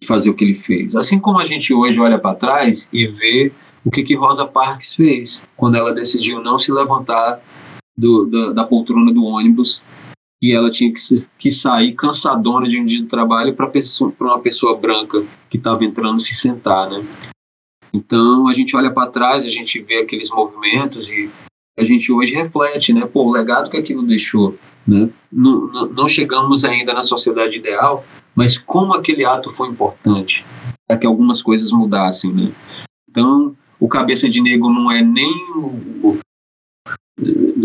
[0.05, 0.95] fazer o que ele fez.
[0.95, 3.51] Assim como a gente hoje olha para trás e vê
[3.83, 7.41] o que, que Rosa Parks fez quando ela decidiu não se levantar
[7.97, 9.81] do, da, da poltrona do ônibus
[10.41, 13.71] e ela tinha que, que sair cansadona de um dia de trabalho para
[14.19, 17.03] uma pessoa branca que estava entrando se sentar, né?
[17.91, 21.29] Então a gente olha para trás, a gente vê aqueles movimentos e
[21.77, 23.05] a gente hoje reflete, né?
[23.05, 25.09] Pô, o legado que aquilo deixou, né?
[25.31, 28.05] Não, não, não chegamos ainda na sociedade ideal,
[28.37, 30.45] mas como aquele ato foi importante
[30.87, 32.51] para que algumas coisas mudassem, né?
[33.09, 36.19] Então o cabeça de negro não é nem o,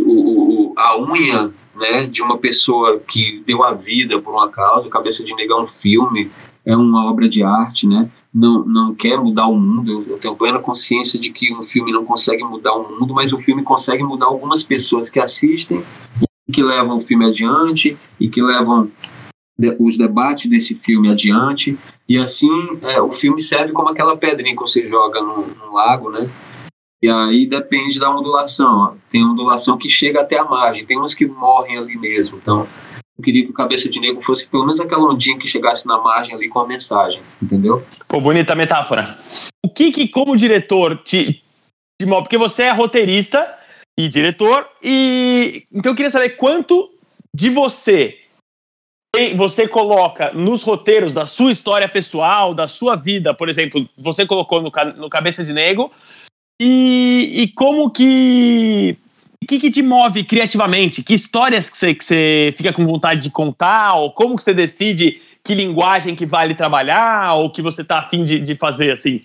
[0.07, 4.87] o, a unha né, de uma pessoa que deu a vida por uma causa.
[4.87, 6.31] O Cabeça de Negro é um filme,
[6.67, 8.11] é uma obra de arte, né?
[8.33, 10.05] não, não quer mudar o mundo.
[10.09, 13.39] Eu tenho plena consciência de que um filme não consegue mudar o mundo, mas o
[13.39, 15.85] filme consegue mudar algumas pessoas que assistem,
[16.53, 18.91] que levam o filme adiante e que levam
[19.79, 21.79] os debates desse filme adiante.
[22.09, 22.51] E assim,
[22.83, 26.29] é, o filme serve como aquela pedrinha que você joga no, no lago, né?
[27.03, 28.79] E aí depende da ondulação.
[28.79, 28.95] Ó.
[29.11, 32.39] Tem ondulação que chega até a margem, tem uns que morrem ali mesmo.
[32.41, 32.67] Então,
[33.19, 35.99] eu queria que o Cabeça de Negro fosse pelo menos aquela ondinha que chegasse na
[35.99, 37.85] margem ali com a mensagem, entendeu?
[38.09, 39.19] Pô, bonita metáfora.
[39.65, 41.43] O que que, como diretor, te,
[42.01, 43.59] te Porque você é roteirista
[43.99, 46.91] e diretor, e então eu queria saber quanto
[47.35, 48.22] de você
[49.37, 54.63] você coloca nos roteiros da sua história pessoal, da sua vida, por exemplo, você colocou
[54.63, 55.91] no, no Cabeça de Negro,
[56.61, 58.97] e, e como que
[59.43, 61.03] o que, que, te move criativamente?
[61.03, 63.95] Que histórias que você, que você fica com vontade de contar?
[63.95, 67.35] Ou como que você decide que linguagem que vale trabalhar?
[67.35, 69.21] Ou que você está afim de, de fazer, assim?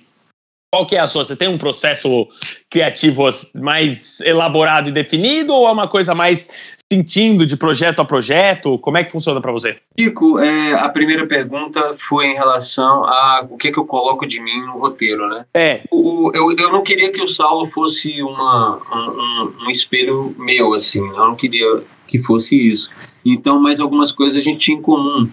[0.74, 1.24] Qual que é a sua?
[1.24, 2.28] Você tem um processo
[2.68, 5.54] criativo mais elaborado e definido?
[5.54, 6.50] Ou é uma coisa mais
[6.92, 8.78] sentindo de projeto a projeto?
[8.80, 9.78] Como é que funciona para você?
[9.98, 14.42] Chico, é, a primeira pergunta foi em relação a o que, que eu coloco de
[14.42, 15.46] mim no roteiro, né?
[15.54, 15.82] É.
[15.92, 21.00] O, eu, eu não queria que o Saulo fosse uma, um, um, espelho meu, assim.
[21.00, 22.90] Eu não queria que fosse isso.
[23.26, 25.30] Então, mais algumas coisas a gente tinha em comum.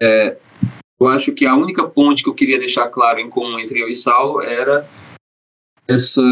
[0.00, 0.36] É,
[1.00, 3.88] eu acho que a única ponte que eu queria deixar claro em comum entre eu
[3.88, 4.88] e Saulo era
[5.88, 6.22] essa,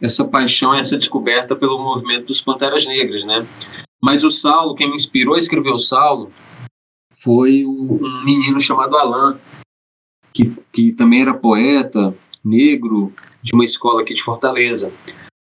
[0.00, 3.46] essa paixão, essa descoberta pelo movimento dos Panteras Negras, né?
[4.02, 6.32] Mas o Saulo, quem me inspirou a escrever o Saulo,
[7.12, 9.36] foi um menino chamado Alain,
[10.32, 14.90] que, que também era poeta, negro, de uma escola aqui de Fortaleza.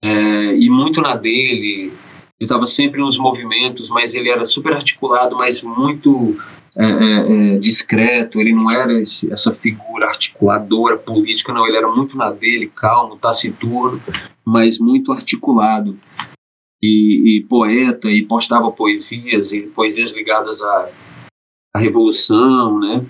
[0.02, 1.92] É, e muito na dele, ele
[2.40, 6.40] estava sempre nos movimentos, mas ele era super articulado, mas muito
[6.76, 11.88] é, é, é, discreto, ele não era esse, essa figura articuladora política, não, ele era
[11.88, 14.00] muito na dele, calmo, taciturno,
[14.44, 15.98] mas muito articulado
[16.82, 20.90] e, e, poeta e postava poesias e poesias ligadas à,
[21.74, 23.04] à revolução, né?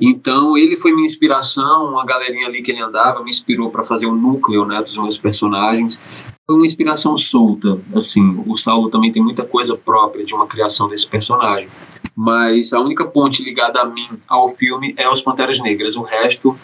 [0.00, 4.06] Então ele foi minha inspiração, uma galerinha ali que ele andava me inspirou para fazer
[4.06, 6.00] o núcleo, né, dos meus personagens.
[6.46, 8.42] Foi uma inspiração solta, assim.
[8.46, 11.68] O Saulo também tem muita coisa própria de uma criação desse personagem,
[12.16, 15.96] mas a única ponte ligada a mim ao filme é os Panteras Negras.
[15.96, 16.58] O resto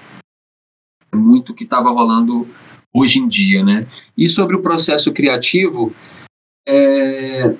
[1.13, 2.47] é muito que estava rolando
[2.93, 3.87] hoje em dia, né?
[4.17, 5.93] E sobre o processo criativo,
[6.69, 7.55] é...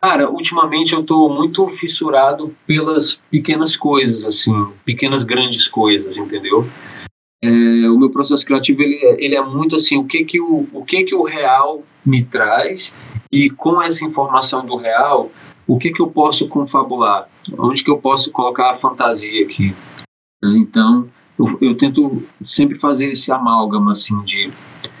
[0.00, 4.52] Cara, ultimamente eu estou muito fissurado pelas pequenas coisas, assim,
[4.84, 6.66] pequenas grandes coisas, entendeu?
[7.42, 7.48] É,
[7.88, 10.84] o meu processo criativo ele é, ele é muito assim, o que que o, o
[10.84, 12.92] que que o real me traz
[13.32, 15.30] e com essa informação do real,
[15.66, 17.28] o que que eu posso confabular?
[17.58, 19.74] Onde que eu posso colocar a fantasia aqui?
[20.42, 21.08] Então,
[21.38, 24.52] eu, eu tento sempre fazer esse amálgama assim de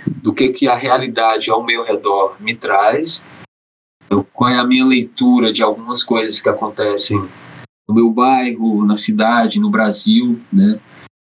[0.06, 3.22] do que, que a realidade ao meu redor me traz,
[4.32, 7.18] qual é a minha leitura de algumas coisas que acontecem
[7.88, 10.78] no meu bairro, na cidade, no Brasil, né?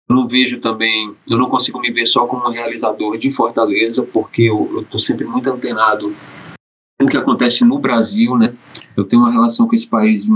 [0.10, 4.44] Eu não vejo também, eu não consigo me ver só como realizador de Fortaleza, porque
[4.44, 6.14] eu estou sempre muito antenado
[7.00, 8.54] com o que acontece no Brasil, né?
[8.96, 10.28] Eu tenho uma relação com esse país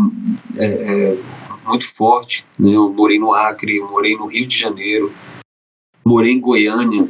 [0.55, 1.17] é, é,
[1.65, 2.71] muito forte, né?
[2.71, 5.11] Eu morei no Acre, eu morei no Rio de Janeiro,
[6.05, 7.09] morei em Goiânia,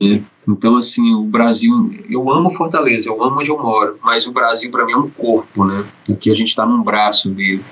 [0.00, 0.22] né?
[0.46, 4.70] Então, assim, o Brasil, eu amo Fortaleza, eu amo onde eu moro, mas o Brasil
[4.70, 5.84] para mim é um corpo, né?
[6.10, 7.62] Aqui a gente está num braço dele.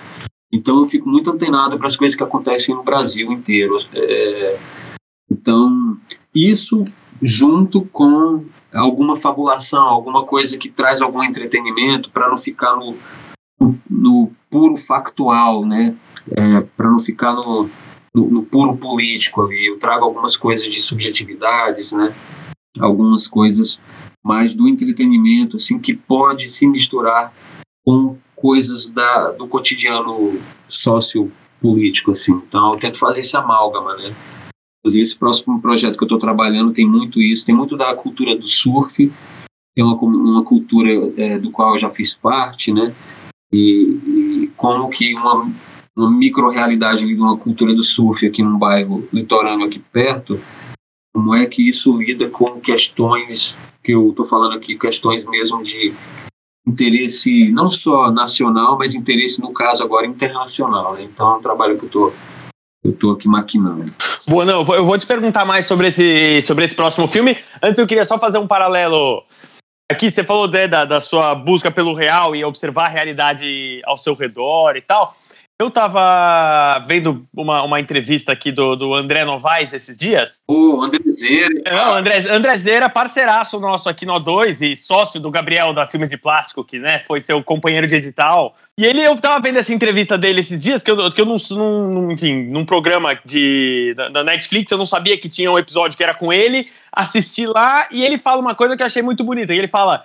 [0.53, 3.79] Então, eu fico muito antenado para as coisas que acontecem no Brasil inteiro.
[3.95, 4.59] É,
[5.31, 5.97] então,
[6.35, 6.85] isso
[7.23, 12.95] junto com alguma fabulação, alguma coisa que traz algum entretenimento para não ficar no,
[13.59, 15.95] no, no, puro factual, né?
[16.31, 17.69] É, para não ficar no,
[18.15, 19.67] no, no, puro político ali.
[19.67, 22.15] Eu trago algumas coisas de subjetividades, né?
[22.81, 23.79] Algumas coisas
[24.25, 27.35] mais do entretenimento, assim, que pode se misturar
[27.85, 30.41] com coisas da, do cotidiano
[30.71, 32.33] sociopolítico, assim.
[32.49, 34.15] Então, eu tento fazer esse amálgama, né?
[34.81, 38.35] Inclusive, esse próximo projeto que eu estou trabalhando tem muito isso, tem muito da cultura
[38.35, 39.13] do surf,
[39.75, 42.95] tem uma, uma cultura é, do qual eu já fiz parte, né?
[43.53, 44.26] E
[44.57, 45.51] como que uma,
[45.97, 50.41] uma micro-realidade de uma cultura do surf aqui num bairro litorâneo aqui perto,
[51.15, 55.95] como é que isso lida com questões que eu estou falando aqui, questões mesmo de
[56.67, 60.95] interesse não só nacional, mas interesse, no caso, agora internacional.
[60.95, 61.05] Né?
[61.05, 63.93] Então, é um trabalho que eu estou eu aqui maquinando.
[64.29, 67.37] Boa, não, eu vou te perguntar mais sobre esse, sobre esse próximo filme.
[67.63, 69.23] Antes, eu queria só fazer um paralelo.
[69.89, 73.97] Aqui, você falou né, da, da sua busca pelo real e observar a realidade ao
[73.97, 75.17] seu redor e tal.
[75.59, 80.43] Eu tava vendo uma, uma entrevista aqui do, do André Novaes esses dias.
[80.47, 81.63] O André Zeira.
[81.65, 86.11] Não, André, André Zeira, parceiraço nosso aqui no O2 e sócio do Gabriel da Filmes
[86.11, 88.55] de Plástico, que né, foi seu companheiro de edital.
[88.77, 91.37] E ele, eu tava vendo essa entrevista dele esses dias, que eu, que eu não,
[91.57, 95.97] não enfim, num programa de, da, da Netflix, eu não sabia que tinha um episódio
[95.97, 99.25] que era com ele, assisti lá e ele fala uma coisa que eu achei muito
[99.25, 99.55] bonita.
[99.55, 100.05] Ele fala,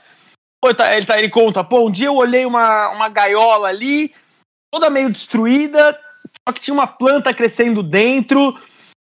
[0.63, 4.13] ele, tá, ele, tá, ele conta, pô, um dia eu olhei uma, uma gaiola ali
[4.71, 5.97] toda meio destruída,
[6.47, 8.57] só que tinha uma planta crescendo dentro.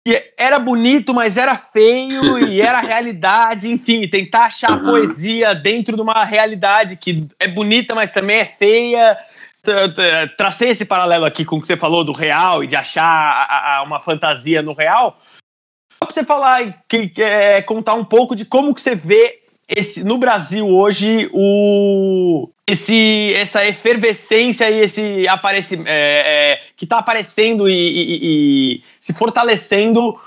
[0.07, 4.91] E era bonito, mas era feio e era realidade, enfim, tentar achar uhum.
[4.91, 9.19] poesia dentro de uma realidade que é bonita, mas também é feia.
[10.39, 14.01] Tracei esse paralelo aqui com o que você falou do real e de achar uma
[14.01, 15.21] fantasia no real.
[15.99, 20.03] Só pra você falar, que, é, contar um pouco de como que você vê esse,
[20.03, 27.69] no Brasil hoje o esse essa efervescência e esse aparecimento é, é, que está aparecendo
[27.69, 30.19] e, e, e, se fortalecendo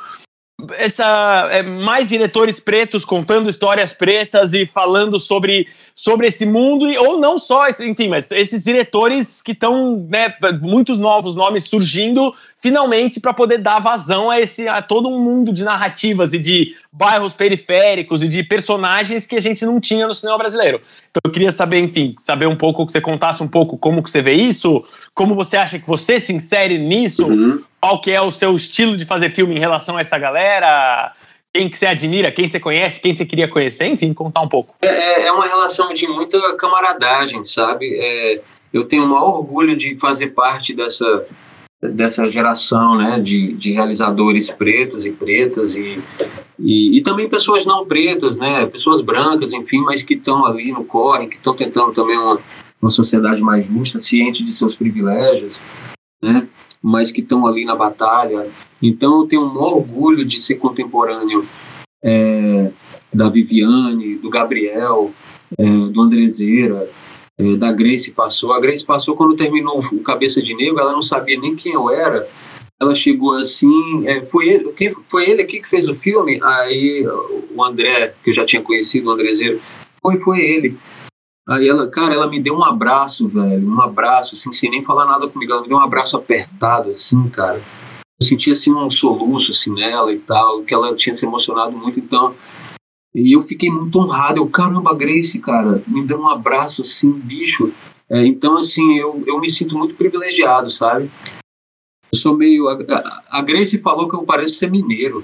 [0.74, 6.98] essa é, mais diretores pretos contando histórias pretas e falando sobre, sobre esse mundo e,
[6.98, 13.20] ou não só enfim mas esses diretores que estão né, muitos novos nomes surgindo finalmente
[13.20, 17.34] para poder dar vazão a esse a todo um mundo de narrativas e de bairros
[17.34, 20.80] periféricos e de personagens que a gente não tinha no cinema brasileiro.
[21.10, 24.10] Então eu queria saber, enfim, saber um pouco que você contasse um pouco como que
[24.12, 24.84] você vê isso,
[25.14, 27.64] como você acha que você se insere nisso, uhum.
[27.80, 31.14] qual que é o seu estilo de fazer filme em relação a essa galera,
[31.54, 34.76] quem que você admira, quem você conhece, quem você queria conhecer, enfim, contar um pouco.
[34.82, 37.93] É, é, é uma relação de muita camaradagem, sabe?
[37.93, 38.41] É,
[38.74, 41.26] eu tenho o maior orgulho de fazer parte dessa
[41.82, 45.99] dessa geração né, de, de realizadores pretos e pretas e,
[46.60, 50.86] e, e, também pessoas não pretas, né, pessoas brancas, enfim, mas que estão ali no
[50.86, 52.39] corre, que estão tentando também uma,
[52.80, 55.60] uma sociedade mais justa, ciente de seus privilégios,
[56.22, 56.47] né,
[56.82, 58.47] mas que estão ali na batalha.
[58.82, 61.45] Então eu tenho um orgulho de ser contemporâneo
[62.03, 62.71] é,
[63.13, 65.11] da Viviane, do Gabriel,
[65.57, 66.89] é, do Andrezeira,
[67.38, 68.53] é, da Grace passou.
[68.53, 71.89] A Grace passou quando terminou o Cabeça de Negro, ela não sabia nem quem eu
[71.89, 72.27] era.
[72.79, 76.39] Ela chegou assim, é, foi ele, quem foi ele aqui que fez o filme?
[76.41, 77.05] Aí
[77.55, 79.61] o André, que eu já tinha conhecido, o Andrezeiro,
[80.01, 80.75] foi, foi ele.
[81.52, 85.06] Aí ela, cara, ela me deu um abraço, velho, um abraço, assim, sem nem falar
[85.06, 87.62] nada comigo, ela me deu um abraço apertado, assim, cara.
[88.22, 91.99] Eu senti, assim, um soluço, assim, nela e tal, que ela tinha se emocionado muito,
[91.99, 92.34] então
[93.14, 94.39] e eu fiquei muito honrado.
[94.39, 97.74] Eu, caramba, Grace, cara, me deu um abraço assim, bicho.
[98.10, 101.12] É, então, assim, eu, eu me sinto muito privilegiado, sabe?
[102.14, 102.68] Eu sou meio.
[102.68, 105.24] A, a Grace falou que eu pareço ser mineiro.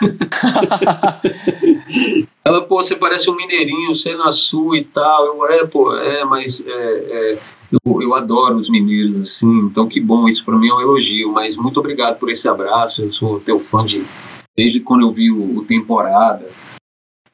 [2.44, 5.24] Ela, pô, você parece um mineirinho, você é na sua e tal.
[5.24, 7.38] Eu, é, pô, é, mas é, é,
[7.72, 9.58] eu, eu adoro os mineiros, assim.
[9.60, 11.32] Então, que bom, isso para mim é um elogio.
[11.32, 13.02] Mas muito obrigado por esse abraço.
[13.02, 14.04] Eu sou teu fã de,
[14.56, 16.46] desde quando eu vi o, o Temporada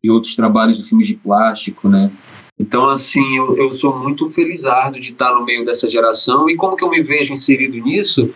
[0.02, 2.10] e outros trabalhos de filmes de plástico, né?
[2.58, 6.48] Então, assim, eu, eu sou muito felizardo de estar no meio dessa geração.
[6.48, 8.32] E como que eu me vejo inserido nisso?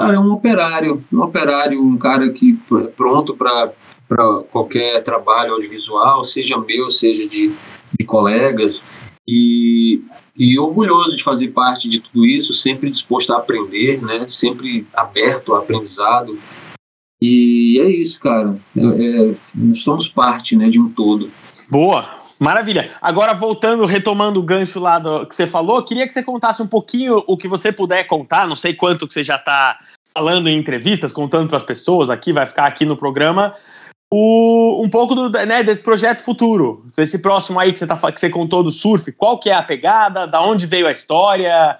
[0.00, 3.72] Cara, é um operário, um operário, um cara que é pronto para
[4.52, 7.52] qualquer trabalho audiovisual, seja meu, seja de,
[7.98, 8.80] de colegas,
[9.26, 10.00] e,
[10.36, 14.26] e orgulhoso de fazer parte de tudo isso, sempre disposto a aprender, né?
[14.26, 16.38] Sempre aberto ao aprendizado.
[17.20, 18.56] E é isso, cara.
[18.76, 19.34] É, é,
[19.74, 21.28] somos parte, né, de um todo.
[21.68, 22.92] Boa, Maravilha.
[23.02, 26.66] Agora, voltando, retomando o gancho lá do, que você falou, queria que você contasse um
[26.66, 28.46] pouquinho o que você puder contar.
[28.46, 29.78] Não sei quanto que você já está
[30.14, 33.54] falando em entrevistas, contando para as pessoas aqui, vai ficar aqui no programa.
[34.12, 38.18] O, um pouco do, né, desse projeto futuro, desse próximo aí que você, tá, que
[38.18, 41.78] você contou do surf, qual que é a pegada, da onde veio a história,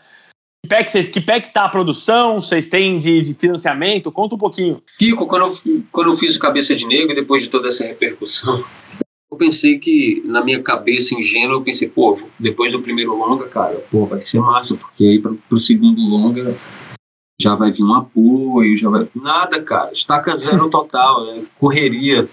[0.63, 4.13] que pé que, vocês, que, pé que tá a produção, vocês têm de, de, financiamento,
[4.13, 4.83] conta um pouquinho.
[4.99, 8.63] Kiko, quando eu, quando eu fiz o Cabeça de Negro, depois de toda essa repercussão,
[9.31, 13.77] eu pensei que, na minha cabeça ingênua, eu pensei, pô, depois do primeiro longa, cara,
[13.91, 16.57] pô, vai ser massa, porque aí para pro segundo longa
[17.41, 19.07] já vai vir um apoio, já vai.
[19.15, 21.45] Nada, cara, estaca zero total, né?
[21.59, 22.29] correria.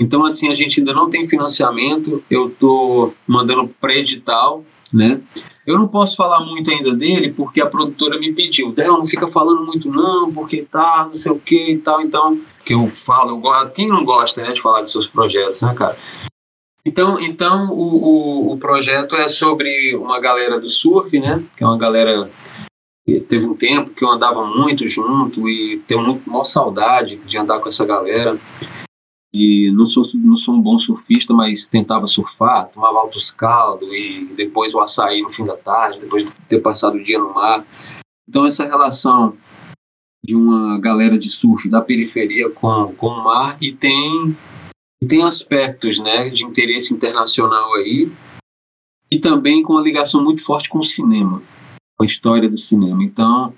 [0.00, 5.20] Então, assim, a gente ainda não tem financiamento, eu tô mandando pré-edital, né?
[5.66, 9.28] Eu não posso falar muito ainda dele porque a produtora me pediu, Del, não fica
[9.28, 13.30] falando muito não, porque tá, não sei o que e tal, então, que eu falo,
[13.30, 15.96] eu gosto, quem não gosta, né, de falar de seus projetos, né, cara?
[16.84, 21.66] Então, então o, o, o projeto é sobre uma galera do surf, né, que é
[21.66, 22.30] uma galera
[23.18, 27.58] teve um tempo que eu andava muito junto e tenho muito maior saudade de andar
[27.58, 28.38] com essa galera.
[29.32, 34.28] E não sou, não sou um bom surfista, mas tentava surfar, tomava altos caldos e
[34.36, 37.64] depois o açaí no fim da tarde, depois de ter passado o dia no mar.
[38.28, 39.36] Então, essa relação
[40.22, 44.36] de uma galera de surf da periferia com, com o mar e tem,
[45.06, 48.10] tem aspectos né, de interesse internacional aí
[49.10, 51.42] e também com uma ligação muito forte com o cinema,
[51.96, 53.02] com a história do cinema.
[53.02, 53.52] Então,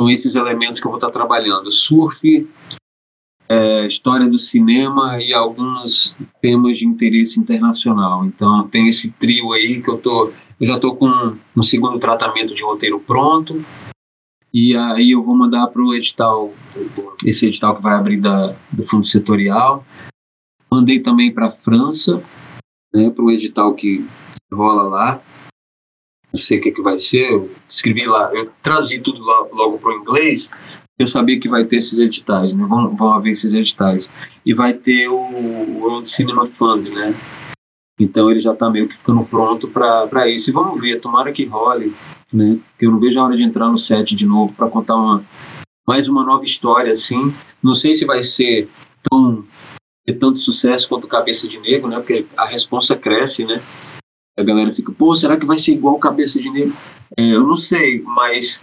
[0.00, 2.46] são esses elementos que eu vou estar trabalhando: surf,
[3.48, 8.24] é, história do cinema e alguns temas de interesse internacional.
[8.24, 12.54] Então tem esse trio aí que eu tô, eu já estou com um segundo tratamento
[12.54, 13.64] de roteiro pronto
[14.52, 16.52] e aí eu vou mandar para o edital,
[17.24, 19.84] esse edital que vai abrir da, do fundo setorial.
[20.70, 22.22] Mandei também para a França,
[22.92, 24.04] né, para o edital que
[24.52, 25.22] rola lá.
[26.32, 27.30] Não sei o que, que vai ser.
[27.30, 30.50] Eu escrevi lá, eu traduzi tudo lá, logo para o inglês
[31.02, 32.64] eu sabia que vai ter esses editais, né?
[32.64, 34.10] vão, vão haver esses editais.
[34.44, 35.16] E vai ter o
[35.80, 37.14] World Cinema Fund, né?
[37.98, 40.50] Então ele já está meio que ficando pronto para isso.
[40.50, 41.92] E vamos ver, tomara que role,
[42.32, 42.58] né?
[42.70, 45.24] Porque eu não vejo a hora de entrar no set de novo para contar uma,
[45.86, 47.34] mais uma nova história, assim.
[47.62, 48.68] Não sei se vai ser
[49.08, 49.44] tão
[50.04, 51.96] ter tanto sucesso quanto Cabeça de Negro, né?
[51.96, 53.60] Porque a resposta cresce, né?
[54.36, 56.74] A galera fica, pô, será que vai ser igual Cabeça de Negro?
[57.16, 58.60] É, eu não sei, mas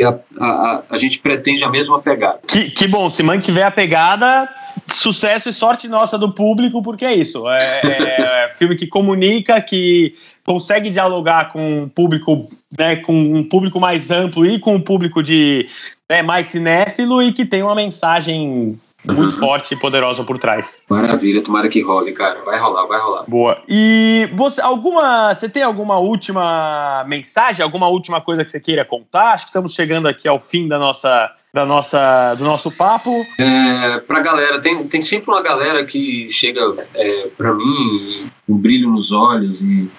[0.00, 2.40] a, a, a, gente pretende a mesma pegada.
[2.46, 4.48] Que, que bom, se mantiver a pegada,
[4.86, 7.48] sucesso e sorte nossa do público, porque é isso.
[7.48, 10.14] É, é, é filme que comunica, que
[10.44, 15.22] consegue dialogar com um público, né, com um público mais amplo e com um público
[15.22, 15.68] de
[16.08, 19.38] né, mais cinéfilo e que tem uma mensagem muito uhum.
[19.38, 20.84] forte e poderosa por trás.
[20.88, 22.42] Maravilha, tomara que role, cara.
[22.44, 23.24] Vai rolar, vai rolar.
[23.28, 23.62] Boa.
[23.68, 29.32] E você, alguma, você tem alguma última mensagem, alguma última coisa que você queira contar?
[29.32, 33.24] Acho que estamos chegando aqui ao fim da nossa da nossa, do nosso papo?
[33.38, 38.58] É, pra galera, tem, tem sempre uma galera que chega é, pra mim com um
[38.58, 39.90] brilho nos olhos e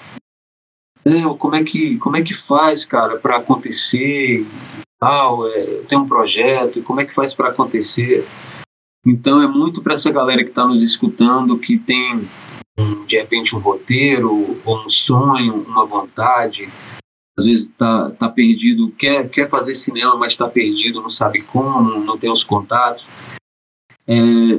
[1.39, 4.45] como é que como é que faz, cara, para acontecer
[4.99, 8.27] tal, é, tem um projeto, como é que faz para acontecer?
[9.05, 12.27] Então é muito para essa galera que está nos escutando que tem
[13.07, 16.69] de repente um roteiro ou um sonho, uma vontade,
[17.39, 21.99] às vezes está tá perdido, quer, quer fazer cinema, mas está perdido, não sabe como,
[21.99, 23.07] não tem os contatos.
[24.07, 24.15] É,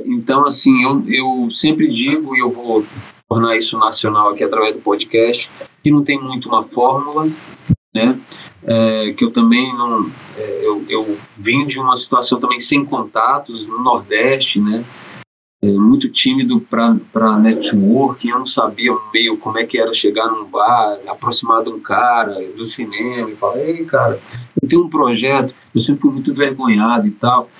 [0.07, 2.85] então, assim, eu, eu sempre digo, e eu vou
[3.29, 5.51] tornar isso nacional aqui através do podcast,
[5.83, 7.29] que não tem muito uma fórmula,
[7.95, 8.19] né?
[8.65, 10.11] é, que eu também não.
[10.37, 14.85] É, eu, eu vim de uma situação também sem contatos no Nordeste, né?
[15.63, 20.47] É, muito tímido para network, eu não sabia meio como é que era chegar num
[20.47, 24.19] bar, aproximar de um cara do cinema e falar: ei, cara,
[24.61, 27.51] eu tenho um projeto, eu sempre fui muito envergonhado e tal.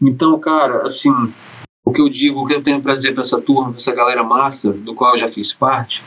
[0.00, 1.10] Então, cara, assim,
[1.84, 3.92] o que eu digo, o que eu tenho para dizer para essa turma, para essa
[3.92, 6.00] galera massa, do qual eu já fiz parte,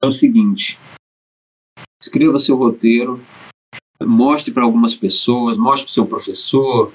[0.00, 0.78] é o seguinte:
[2.00, 3.20] escreva seu roteiro,
[4.00, 6.92] mostre para algumas pessoas, mostre para o seu professor,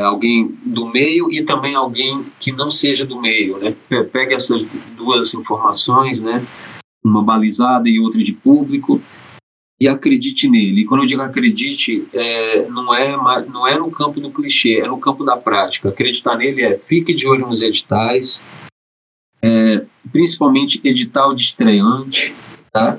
[0.00, 3.74] alguém do meio e também alguém que não seja do meio, né?
[4.10, 4.62] Pegue essas
[4.96, 6.44] duas informações, né?
[7.04, 9.00] Uma balizada e outra de público
[9.82, 10.82] e acredite nele.
[10.82, 14.86] E quando eu digo acredite, é, não, é, não é no campo do clichê, é
[14.86, 15.88] no campo da prática.
[15.88, 18.40] Acreditar nele é fique de olho nos editais,
[19.42, 22.32] é, principalmente edital de estreante,
[22.72, 22.98] tá?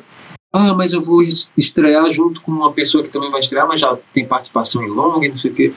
[0.51, 1.23] Ah, mas eu vou
[1.57, 5.27] estrear junto com uma pessoa que também vai estrear, mas já tem participação em longa,
[5.27, 5.73] não sei o quê.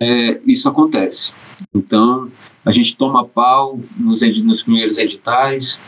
[0.00, 1.32] É, isso acontece.
[1.74, 2.30] Então,
[2.64, 5.78] a gente toma pau nos, nos primeiros editais,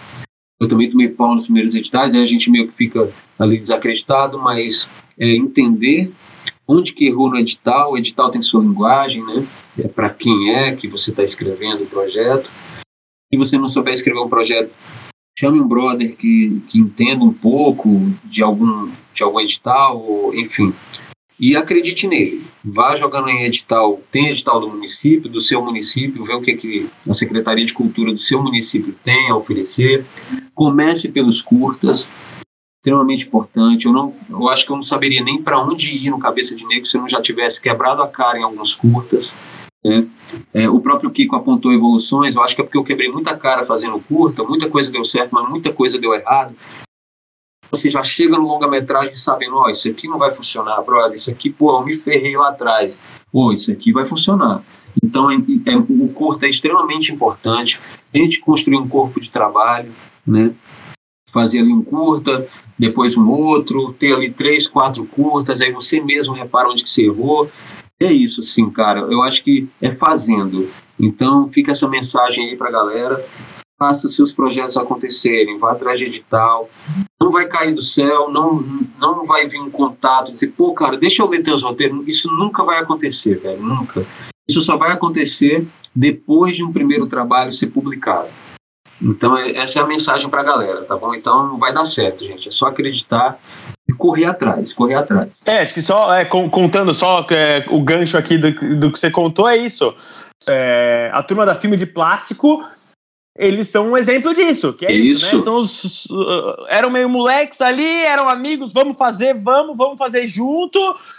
[0.61, 4.38] eu também tomei pau nos primeiros editais, aí a gente meio que fica ali desacreditado,
[4.38, 4.88] mas
[5.18, 6.11] é, entender
[6.66, 9.46] onde que errou no edital, o edital tem sua linguagem, né?
[9.78, 12.50] É para quem é que você está escrevendo o projeto.
[13.32, 14.70] Se você não souber escrever um projeto,
[15.38, 17.88] chame um brother que, que entenda um pouco
[18.24, 20.74] de algum, de algum edital, ou, enfim,
[21.39, 22.45] e acredite nele.
[22.64, 26.91] Vá jogando em edital, tem edital do município, do seu município, vê o que, que
[27.09, 30.05] a Secretaria de Cultura do seu município tem a oferecer.
[30.55, 32.11] Comece pelos curtas,
[32.78, 33.86] extremamente importante.
[33.86, 36.66] Eu, não, eu acho que eu não saberia nem para onde ir no Cabeça de
[36.66, 39.34] Negro se eu não já tivesse quebrado a cara em alguns curtas.
[39.84, 40.07] Né?
[40.53, 43.64] É, o próprio Kiko apontou evoluções, eu acho que é porque eu quebrei muita cara
[43.64, 46.55] fazendo curta, muita coisa deu certo, mas muita coisa deu errado
[47.71, 51.31] você já chega no longa-metragem sabendo, ó, oh, isso aqui não vai funcionar, brother, isso
[51.31, 52.99] aqui, pô, eu me ferrei lá atrás.
[53.31, 54.62] Pô, isso aqui vai funcionar.
[55.03, 57.79] Então, é, é, o curto é extremamente importante.
[58.12, 59.93] A gente construir um corpo de trabalho,
[60.27, 60.53] né?
[61.31, 62.49] Fazer ali um curta,
[62.79, 67.03] depois um outro, ter ali três, quatro curtas, aí você mesmo repara onde que você
[67.03, 67.51] errou.
[68.01, 69.01] É isso, sim, cara.
[69.01, 70.71] Eu acho que é fazendo.
[70.99, 73.25] Então, fica essa mensagem aí pra galera
[73.79, 76.68] faça seus projetos acontecerem, vá atrás de edital,
[77.20, 78.61] não vai cair do céu, não,
[78.99, 82.64] não vai vir um contato, dizer, pô, cara, deixa eu ler teus roteiros, isso nunca
[82.64, 84.05] vai acontecer, velho, nunca.
[84.49, 88.29] Isso só vai acontecer depois de um primeiro trabalho ser publicado.
[89.01, 91.14] Então, é, essa é a mensagem para a galera, tá bom?
[91.14, 92.49] Então, vai dar certo, gente.
[92.49, 93.39] É só acreditar
[93.89, 95.41] e correr atrás, correr atrás.
[95.47, 99.11] É, acho que só é, contando só é, o gancho aqui do, do que você
[99.11, 99.95] contou é isso.
[100.49, 102.64] É, a turma da filme de plástico
[103.39, 105.43] eles são um exemplo disso, que é isso, isso né?
[105.45, 110.78] São os, uh, eram meio moleques ali, eram amigos, vamos fazer, vamos, vamos fazer junto.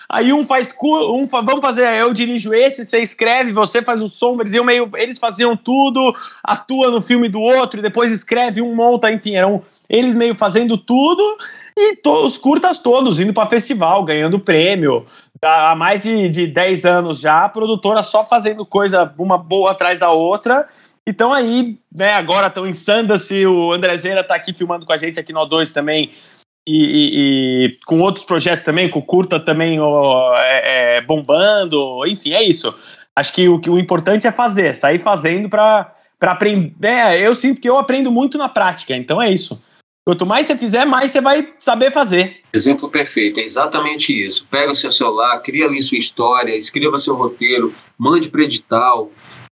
[0.10, 4.36] Aí um faz um vamos fazer, eu dirijo esse, você escreve, você faz o som,
[4.42, 6.14] eles iam meio, eles faziam tudo,
[6.44, 10.78] atua no filme do outro e depois escreve um monta, enfim, eram eles meio fazendo
[10.78, 11.24] tudo
[11.78, 15.06] e to, os curtas todos indo para festival, ganhando prêmio.
[15.42, 19.98] Há mais de, de 10 anos já, a produtora só fazendo coisa uma boa atrás
[19.98, 20.68] da outra
[21.06, 24.98] então aí, né, agora estão em Sandance, o André Zera tá aqui filmando com a
[24.98, 26.12] gente aqui no O2 também,
[26.68, 32.06] e, e, e, com outros projetos também, com o Curta também ó, é, é, bombando,
[32.06, 32.74] enfim, é isso.
[33.16, 36.88] Acho que o, o importante é fazer, sair fazendo para aprender.
[36.88, 39.62] É, eu sinto que eu aprendo muito na prática, então é isso.
[40.06, 42.38] Quanto mais você fizer, mais você vai saber fazer.
[42.54, 44.48] Exemplo perfeito, é exatamente isso.
[44.50, 49.12] Pega o seu celular, cria ali sua história, escreva seu roteiro, mande para edital,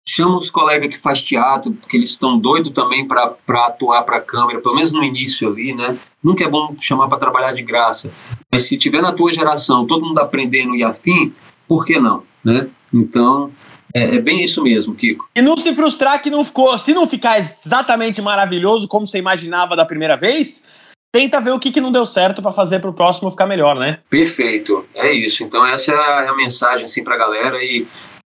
[0.06, 4.20] chama os colegas que faz teatro, porque eles estão doidos também para atuar para a
[4.20, 5.96] câmera, pelo menos no início ali, né?
[6.22, 8.10] Nunca é bom chamar para trabalhar de graça.
[8.50, 11.32] Mas se tiver na tua geração todo mundo aprendendo e afim,
[11.68, 12.68] por que não, né?
[12.92, 13.50] Então,
[13.94, 15.28] é, é, bem isso mesmo, Kiko.
[15.34, 19.76] E não se frustrar que não ficou, se não ficar exatamente maravilhoso como você imaginava
[19.76, 20.64] da primeira vez,
[21.12, 23.76] tenta ver o que, que não deu certo para fazer para o próximo ficar melhor,
[23.76, 24.00] né?
[24.08, 25.44] Perfeito, é isso.
[25.44, 27.86] Então essa é a mensagem assim para a galera e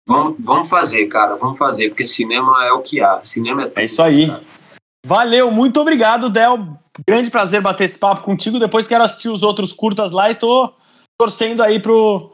[0.08, 3.22] Vamos, vamos fazer, cara, vamos fazer, porque cinema é o que há.
[3.22, 4.26] Cinema é tudo, É isso aí.
[4.26, 4.42] Cara.
[5.06, 6.76] Valeu, muito obrigado, Del.
[7.06, 8.58] Grande prazer bater esse papo contigo.
[8.58, 10.72] Depois quero assistir os outros curtas lá e tô
[11.18, 12.32] torcendo aí pro,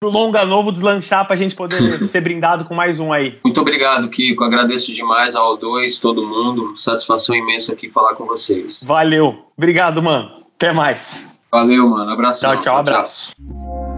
[0.00, 3.38] pro longa novo deslanchar pra gente poder ser brindado com mais um aí.
[3.44, 4.44] Muito obrigado, Kiko.
[4.44, 6.76] Agradeço demais ao O2, todo mundo.
[6.76, 8.80] Satisfação imensa aqui falar com vocês.
[8.82, 9.46] Valeu.
[9.56, 10.42] Obrigado, mano.
[10.56, 11.36] Até mais.
[11.52, 12.10] Valeu, mano.
[12.10, 12.40] Abraço.
[12.40, 12.78] Tchau, tchau.
[12.78, 13.32] Abraço.
[13.36, 13.97] Tchau.